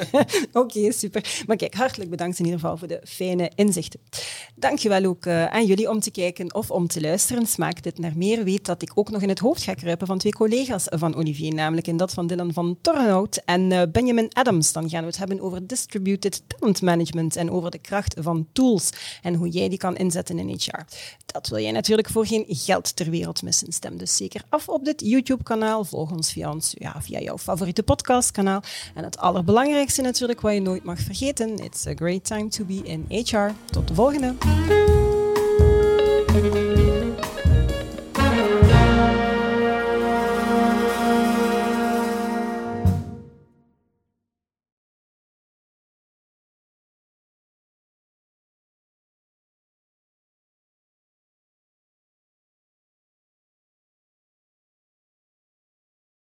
Oké, 0.53 0.91
super. 0.91 1.43
Maar 1.47 1.55
kijk, 1.55 1.73
hartelijk 1.73 2.09
bedankt 2.09 2.39
in 2.39 2.45
ieder 2.45 2.59
geval 2.59 2.77
voor 2.77 2.87
de 2.87 3.01
fijne 3.03 3.51
inzichten. 3.55 3.99
Dankjewel 4.55 5.05
ook 5.05 5.27
aan 5.27 5.65
jullie 5.65 5.89
om 5.89 5.99
te 5.99 6.11
kijken 6.11 6.53
of 6.53 6.71
om 6.71 6.87
te 6.87 7.01
luisteren. 7.01 7.47
Smaakt 7.47 7.83
dit 7.83 7.99
naar 7.99 8.13
meer? 8.15 8.43
Weet 8.43 8.65
dat 8.65 8.81
ik 8.81 8.91
ook 8.95 9.09
nog 9.09 9.21
in 9.21 9.29
het 9.29 9.39
hoofd 9.39 9.63
ga 9.63 9.73
kruipen 9.73 10.07
van 10.07 10.17
twee 10.17 10.31
collega's 10.31 10.85
van 10.89 11.15
Olivier, 11.15 11.53
namelijk 11.53 11.87
in 11.87 11.97
dat 11.97 12.13
van 12.13 12.27
Dylan 12.27 12.53
van 12.53 12.77
Torrenhout 12.81 13.41
en 13.45 13.71
eh, 13.71 13.81
Benjamin 13.91 14.29
Adams. 14.33 14.71
Dan 14.71 14.89
gaan 14.89 15.01
we 15.01 15.07
het 15.07 15.17
hebben 15.17 15.41
over 15.41 15.67
distributed 15.67 16.43
talent 16.47 16.81
management 16.81 17.35
en 17.35 17.51
over 17.51 17.71
de 17.71 17.77
kracht 17.77 18.15
van 18.19 18.47
tools 18.53 18.89
en 19.21 19.33
hoe 19.33 19.49
jij 19.49 19.69
die 19.69 19.77
kan 19.77 19.95
inzetten 19.95 20.39
in 20.39 20.49
HR. 20.49 20.85
Dat 21.25 21.47
wil 21.47 21.59
jij 21.59 21.71
natuurlijk 21.71 22.09
voor 22.09 22.25
geen 22.25 22.45
geld 22.47 22.95
ter 22.95 23.09
wereld 23.09 23.41
missen. 23.41 23.71
Stem 23.73 23.97
dus 23.97 24.15
zeker 24.15 24.41
af 24.49 24.69
op 24.69 24.85
dit 24.85 25.01
YouTube-kanaal. 25.01 25.83
Volg 25.83 26.11
ons 26.11 26.31
via, 26.31 26.51
ons 26.51 26.73
ja, 26.77 27.01
via 27.01 27.19
jouw 27.19 27.37
favoriete 27.37 27.83
podcastkanaal. 27.83 28.46
En 28.93 29.03
het 29.03 29.17
allerbelangrijkste 29.17 30.01
natuurlijk, 30.01 30.41
wat 30.41 30.53
je 30.53 30.61
nooit 30.61 30.83
mag 30.83 30.99
vergeten. 30.99 31.57
It's 31.57 31.87
a 31.87 31.93
great 31.95 32.23
time 32.23 32.47
to 32.47 32.65
be 32.65 32.81
in 32.83 33.05
HR. 33.09 33.51
Tot 33.71 33.87
de 33.87 33.93
volgende. 33.93 34.35